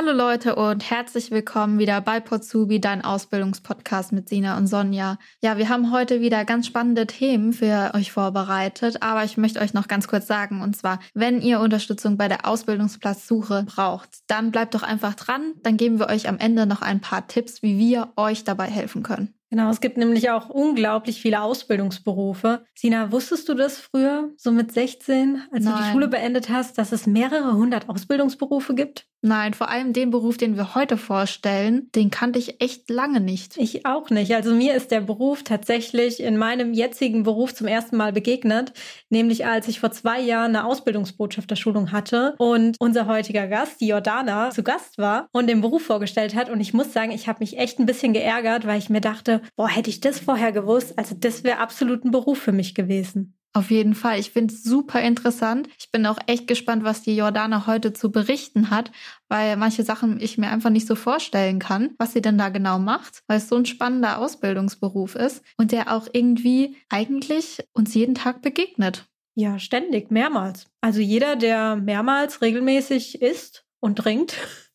Hallo 0.00 0.12
Leute 0.12 0.54
und 0.54 0.88
herzlich 0.88 1.32
willkommen 1.32 1.80
wieder 1.80 2.00
bei 2.00 2.20
Potsubi, 2.20 2.80
dein 2.80 3.02
Ausbildungspodcast 3.02 4.12
mit 4.12 4.28
Sina 4.28 4.56
und 4.56 4.68
Sonja. 4.68 5.18
Ja, 5.42 5.58
wir 5.58 5.68
haben 5.68 5.90
heute 5.90 6.20
wieder 6.20 6.44
ganz 6.44 6.68
spannende 6.68 7.04
Themen 7.08 7.52
für 7.52 7.90
euch 7.94 8.12
vorbereitet, 8.12 9.02
aber 9.02 9.24
ich 9.24 9.36
möchte 9.36 9.58
euch 9.58 9.74
noch 9.74 9.88
ganz 9.88 10.06
kurz 10.06 10.28
sagen, 10.28 10.62
und 10.62 10.76
zwar, 10.76 11.00
wenn 11.14 11.42
ihr 11.42 11.58
Unterstützung 11.58 12.16
bei 12.16 12.28
der 12.28 12.46
Ausbildungsplatzsuche 12.46 13.64
braucht, 13.64 14.10
dann 14.28 14.52
bleibt 14.52 14.76
doch 14.76 14.84
einfach 14.84 15.14
dran, 15.14 15.54
dann 15.64 15.76
geben 15.76 15.98
wir 15.98 16.06
euch 16.06 16.28
am 16.28 16.38
Ende 16.38 16.66
noch 16.66 16.80
ein 16.80 17.00
paar 17.00 17.26
Tipps, 17.26 17.62
wie 17.62 17.76
wir 17.76 18.12
euch 18.14 18.44
dabei 18.44 18.66
helfen 18.66 19.02
können. 19.02 19.34
Genau, 19.50 19.70
es 19.70 19.80
gibt 19.80 19.96
nämlich 19.96 20.30
auch 20.30 20.50
unglaublich 20.50 21.22
viele 21.22 21.40
Ausbildungsberufe. 21.40 22.64
Sina, 22.74 23.12
wusstest 23.12 23.48
du 23.48 23.54
das 23.54 23.78
früher, 23.78 24.30
so 24.36 24.52
mit 24.52 24.72
16, 24.72 25.42
als 25.50 25.64
Nein. 25.64 25.74
du 25.74 25.82
die 25.82 25.90
Schule 25.90 26.08
beendet 26.08 26.50
hast, 26.50 26.76
dass 26.76 26.92
es 26.92 27.06
mehrere 27.06 27.54
hundert 27.54 27.88
Ausbildungsberufe 27.88 28.74
gibt? 28.74 29.06
Nein, 29.20 29.52
vor 29.52 29.68
allem 29.68 29.92
den 29.92 30.10
Beruf, 30.10 30.36
den 30.36 30.56
wir 30.56 30.76
heute 30.76 30.96
vorstellen, 30.96 31.88
den 31.96 32.08
kannte 32.10 32.38
ich 32.38 32.60
echt 32.60 32.88
lange 32.88 33.20
nicht. 33.20 33.56
Ich 33.56 33.84
auch 33.84 34.10
nicht. 34.10 34.32
Also 34.32 34.54
mir 34.54 34.74
ist 34.74 34.92
der 34.92 35.00
Beruf 35.00 35.42
tatsächlich 35.42 36.20
in 36.22 36.36
meinem 36.36 36.72
jetzigen 36.72 37.24
Beruf 37.24 37.52
zum 37.52 37.66
ersten 37.66 37.96
Mal 37.96 38.12
begegnet, 38.12 38.72
nämlich 39.10 39.44
als 39.44 39.66
ich 39.66 39.80
vor 39.80 39.90
zwei 39.90 40.20
Jahren 40.20 40.54
eine 40.54 40.64
Ausbildungsbotschafterschulung 40.64 41.90
hatte 41.90 42.36
und 42.38 42.76
unser 42.78 43.06
heutiger 43.06 43.48
Gast, 43.48 43.80
die 43.80 43.88
Jordana, 43.88 44.50
zu 44.50 44.62
Gast 44.62 44.98
war 44.98 45.28
und 45.32 45.48
den 45.48 45.62
Beruf 45.62 45.82
vorgestellt 45.82 46.36
hat. 46.36 46.48
Und 46.48 46.60
ich 46.60 46.72
muss 46.72 46.92
sagen, 46.92 47.10
ich 47.10 47.26
habe 47.26 47.40
mich 47.40 47.58
echt 47.58 47.80
ein 47.80 47.86
bisschen 47.86 48.12
geärgert, 48.12 48.68
weil 48.68 48.78
ich 48.78 48.88
mir 48.88 49.00
dachte, 49.00 49.37
boah, 49.56 49.68
hätte 49.68 49.90
ich 49.90 50.00
das 50.00 50.18
vorher 50.18 50.52
gewusst, 50.52 50.98
also 50.98 51.14
das 51.18 51.44
wäre 51.44 51.58
absolut 51.58 52.04
ein 52.04 52.10
Beruf 52.10 52.38
für 52.38 52.52
mich 52.52 52.74
gewesen. 52.74 53.34
Auf 53.54 53.70
jeden 53.70 53.94
Fall. 53.94 54.20
Ich 54.20 54.30
finde 54.30 54.54
es 54.54 54.62
super 54.62 55.00
interessant. 55.00 55.68
Ich 55.78 55.90
bin 55.90 56.06
auch 56.06 56.18
echt 56.26 56.46
gespannt, 56.46 56.84
was 56.84 57.02
die 57.02 57.16
Jordana 57.16 57.66
heute 57.66 57.92
zu 57.92 58.12
berichten 58.12 58.70
hat, 58.70 58.92
weil 59.28 59.56
manche 59.56 59.82
Sachen 59.82 60.20
ich 60.20 60.38
mir 60.38 60.50
einfach 60.50 60.70
nicht 60.70 60.86
so 60.86 60.94
vorstellen 60.94 61.58
kann, 61.58 61.94
was 61.98 62.12
sie 62.12 62.20
denn 62.20 62.38
da 62.38 62.50
genau 62.50 62.78
macht, 62.78 63.22
weil 63.26 63.38
es 63.38 63.48
so 63.48 63.56
ein 63.56 63.66
spannender 63.66 64.18
Ausbildungsberuf 64.18 65.14
ist 65.14 65.42
und 65.56 65.72
der 65.72 65.92
auch 65.92 66.06
irgendwie 66.12 66.76
eigentlich 66.88 67.64
uns 67.72 67.94
jeden 67.94 68.14
Tag 68.14 68.42
begegnet. 68.42 69.06
Ja, 69.34 69.58
ständig, 69.58 70.10
mehrmals. 70.10 70.66
Also 70.80 71.00
jeder, 71.00 71.34
der 71.36 71.76
mehrmals 71.76 72.42
regelmäßig 72.42 73.22
isst 73.22 73.64
und 73.80 73.96
trinkt, 73.96 74.36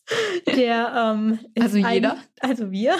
der 0.56 0.94
ähm, 0.96 1.40
also 1.60 1.78
jeder, 1.78 2.18
also 2.42 2.72
wir 2.72 2.96